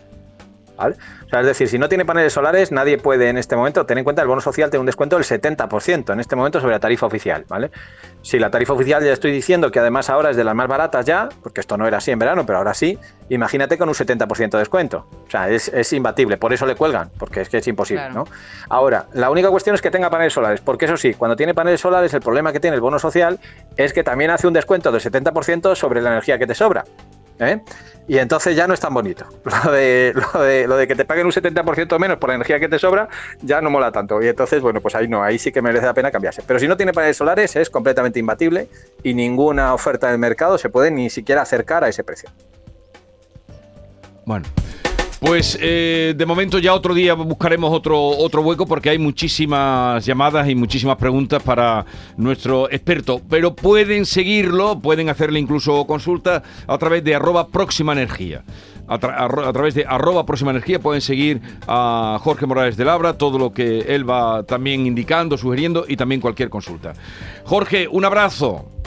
es 1.40 1.46
decir, 1.46 1.70
si 1.70 1.78
no 1.78 1.88
tiene 1.88 2.06
paneles 2.06 2.34
solares, 2.34 2.72
nadie 2.72 2.98
puede 2.98 3.30
en 3.30 3.38
este 3.38 3.56
momento, 3.56 3.86
tener 3.86 4.00
en 4.00 4.04
cuenta 4.04 4.22
el 4.22 4.28
bono 4.28 4.42
social 4.42 4.70
tiene 4.70 4.82
un 4.82 4.86
descuento 4.86 5.16
del 5.18 5.26
70% 5.26 6.12
en 6.12 6.20
este 6.20 6.36
momento 6.36 6.60
sobre 6.60 6.74
la 6.74 6.80
tarifa 6.80 7.06
oficial, 7.06 7.46
¿vale? 7.48 7.72
Si 8.22 8.38
la 8.40 8.50
tarifa 8.50 8.74
oficial 8.74 9.04
ya 9.04 9.14
estoy 9.14 9.32
diciendo 9.32 9.72
que 9.72 9.80
además 9.80 10.10
ahora 10.10 10.32
es 10.32 10.38
de 10.38 10.44
las 10.44 10.56
más 10.56 10.68
baratas 10.68 11.06
ya, 11.06 11.30
porque 11.42 11.62
esto 11.62 11.78
no 11.78 11.88
era 11.88 11.98
así 11.98 12.12
en 12.12 12.20
verano, 12.20 12.46
pero 12.46 12.58
ahora 12.58 12.74
sí, 12.74 13.00
imagínate 13.30 13.78
con 13.78 13.88
un 13.88 13.96
70% 13.96 14.52
de 14.52 14.60
descuento. 14.60 15.08
O 15.28 15.30
sea, 15.30 15.50
es, 15.50 15.94
imbatible, 15.94 16.38
por 16.38 16.54
eso 16.54 16.66
le 16.66 16.76
cuelgan, 16.76 17.12
porque 17.18 17.42
es 17.42 17.50
que 17.50 17.58
es 17.58 17.68
imposible, 17.68 18.10
¿no? 18.10 18.26
Ahora, 18.70 19.08
la 19.14 19.30
única 19.30 19.50
cuestión 19.50 19.76
es 19.76 19.82
que 19.82 19.92
tenga 19.92 20.10
paneles 20.10 20.34
solares, 20.34 20.62
porque 20.62 20.86
eso 20.86 20.98
sí, 20.98 21.14
cuando 21.14 21.36
tiene 21.36 21.54
paneles 21.54 21.82
solares, 21.82 22.14
el 22.14 22.22
problema 22.22 22.52
que 22.52 22.60
tiene 22.60 22.76
el 22.76 22.82
bono 22.82 23.00
social 23.00 23.40
es 23.78 23.94
que 23.94 24.04
también 24.04 24.32
hace 24.32 24.48
un 24.48 24.54
descuento 24.54 24.92
del 24.92 25.02
70% 25.02 25.76
sobre 25.76 26.02
la 26.02 26.10
energía 26.10 26.38
que 26.38 26.48
te 26.48 26.56
sobra. 26.56 26.84
¿Eh? 27.42 27.62
Y 28.08 28.18
entonces 28.18 28.56
ya 28.56 28.68
no 28.68 28.74
es 28.74 28.80
tan 28.80 28.94
bonito. 28.94 29.26
Lo 29.66 29.72
de, 29.72 30.14
lo 30.68 30.76
de, 30.76 30.88
que 30.88 30.96
te 30.96 31.06
paguen 31.06 31.26
un 31.26 31.32
70% 31.32 31.98
menos 32.00 32.18
por 32.18 32.30
la 32.30 32.36
energía 32.36 32.60
que 32.60 32.68
te 32.68 32.80
sobra 32.80 33.08
ya 33.42 33.62
no 33.62 33.70
mola 33.70 33.92
tanto. 33.92 34.22
Y 34.22 34.28
entonces, 34.28 34.62
bueno, 34.62 34.82
pues 34.82 34.96
ahí 34.96 35.08
no, 35.08 35.24
ahí 35.24 35.38
sí 35.38 35.52
que 35.52 35.62
merece 35.62 35.86
la 35.86 35.94
pena 35.94 36.12
cambiarse. 36.12 36.42
Pero 36.46 36.60
si 36.60 36.68
no 36.68 36.76
tiene 36.76 36.94
paneles 36.94 37.18
solares 37.18 37.56
es 37.56 37.70
completamente 37.70 38.20
imbatible 38.20 38.68
y 39.04 39.14
ninguna 39.14 39.74
oferta 39.74 40.10
del 40.10 40.20
mercado 40.20 40.58
se 40.58 40.70
puede 40.70 40.92
ni 40.92 41.10
siquiera 41.10 41.44
acercar 41.44 41.84
a 41.84 41.90
ese 41.90 42.04
precio. 42.04 42.30
Bueno. 44.26 44.46
Pues 45.22 45.56
eh, 45.62 46.16
de 46.18 46.26
momento 46.26 46.58
ya 46.58 46.74
otro 46.74 46.96
día 46.96 47.14
buscaremos 47.14 47.72
otro, 47.72 48.08
otro 48.08 48.42
hueco 48.42 48.66
porque 48.66 48.90
hay 48.90 48.98
muchísimas 48.98 50.04
llamadas 50.04 50.50
y 50.50 50.56
muchísimas 50.56 50.98
preguntas 50.98 51.44
para 51.44 51.86
nuestro 52.18 52.72
experto. 52.72 53.22
Pero 53.30 53.56
pueden 53.56 54.08
seguirlo, 54.08 54.80
pueden 54.80 55.10
hacerle 55.10 55.40
incluso 55.40 55.86
consulta 55.86 56.42
a 56.66 56.76
través 56.80 57.04
de 57.04 57.14
arroba 57.14 57.50
próxima 57.50 57.94
energía. 57.94 58.44
A, 58.88 58.98
través 58.98 59.76
de 59.76 59.86
arroba 59.86 60.26
próxima 60.26 60.50
energía 60.50 60.80
pueden 60.80 61.02
seguir 61.02 61.40
a 61.68 62.18
Jorge 62.20 62.48
Morales 62.48 62.76
de 62.76 62.84
Labra, 62.84 63.16
todo 63.16 63.38
lo 63.38 63.54
que 63.54 63.82
él 63.82 64.10
va 64.10 64.42
también 64.42 64.88
indicando, 64.88 65.38
sugiriendo 65.38 65.86
y 65.88 65.98
también 65.98 66.20
cualquier 66.20 66.50
consulta. 66.50 66.94
Jorge, 67.46 67.88
un 67.88 68.06
abrazo. 68.06 68.81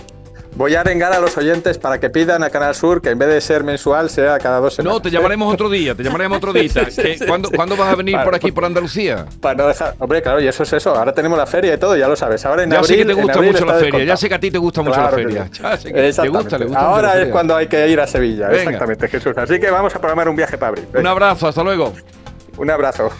Voy 0.57 0.75
a 0.77 0.81
arengar 0.81 1.13
a 1.13 1.19
los 1.19 1.37
oyentes 1.37 1.79
para 1.79 1.99
que 1.99 2.11
pidan 2.11 2.45
a 2.45 2.51
Canal 2.51 2.77
Sur 2.77 3.03
que 3.03 3.11
en 3.11 3.19
vez 3.19 3.29
de 3.29 3.41
ser 3.41 3.65
mensual 3.65 4.09
sea 4.09 4.39
cada 4.39 4.61
dos 4.61 4.75
semanas. 4.75 4.95
No, 4.95 5.03
te 5.03 5.11
llamaremos 5.11 5.53
otro 5.53 5.69
día, 5.69 5.97
te 5.97 6.05
llamaremos 6.05 6.39
otro 6.39 6.53
día. 6.53 6.71
¿Cuándo, 7.27 7.77
vas 7.77 7.93
a 7.93 7.97
venir 7.97 8.17
por 8.23 8.35
aquí, 8.37 8.53
por 8.53 8.65
Andalucía? 8.65 9.27
Para 9.41 9.57
no 9.57 9.67
dejar. 9.67 9.97
Hombre, 9.99 10.23
claro, 10.23 10.41
y 10.41 10.47
eso 10.47 10.63
es 10.63 10.73
eso. 10.73 10.95
Ahora 10.95 11.13
tenemos 11.13 11.37
la 11.37 11.47
feria 11.47 11.75
y 11.75 11.79
todo, 11.79 11.97
ya 11.97 12.07
lo 12.07 12.15
sabes. 12.15 12.45
Ahora 12.47 12.63
en 12.63 12.71
ya 12.71 12.85
sé 12.85 12.97
que 12.97 13.05
te 13.05 13.15
gusta 13.15 13.43
mucho 13.43 13.65
la 13.65 13.75
feria, 13.75 14.05
ya 14.05 14.17
sé 14.17 14.29
que 14.29 14.35
a 14.35 14.41
ti 14.41 14.51
te 14.51 14.59
gusta 14.59 14.83
mucho 14.83 15.01
la 15.01 15.09
feria. 15.09 15.51
te 15.51 16.29
gusta, 16.29 16.59
le 16.59 16.67
gusta 16.67 16.81
Ahora 16.81 17.21
es 17.21 17.29
cuando 17.29 17.57
hay 17.57 17.67
que 17.67 17.89
ir 17.89 18.01
a 18.01 18.07
Sevilla, 18.07 18.49
exactamente, 18.53 19.09
Jesús. 19.09 19.37
Así 19.37 19.59
que 19.59 19.71
vamos 19.71 19.95
a 19.95 19.99
programar 19.99 20.29
un 20.29 20.37
viaje 20.37 20.57
para 20.57 20.69
abrir. 20.69 20.87
Un 20.95 21.07
abrazo, 21.07 21.49
hasta 21.49 21.65
luego. 21.65 21.93
Un 22.57 22.71
abrazo. 22.71 23.11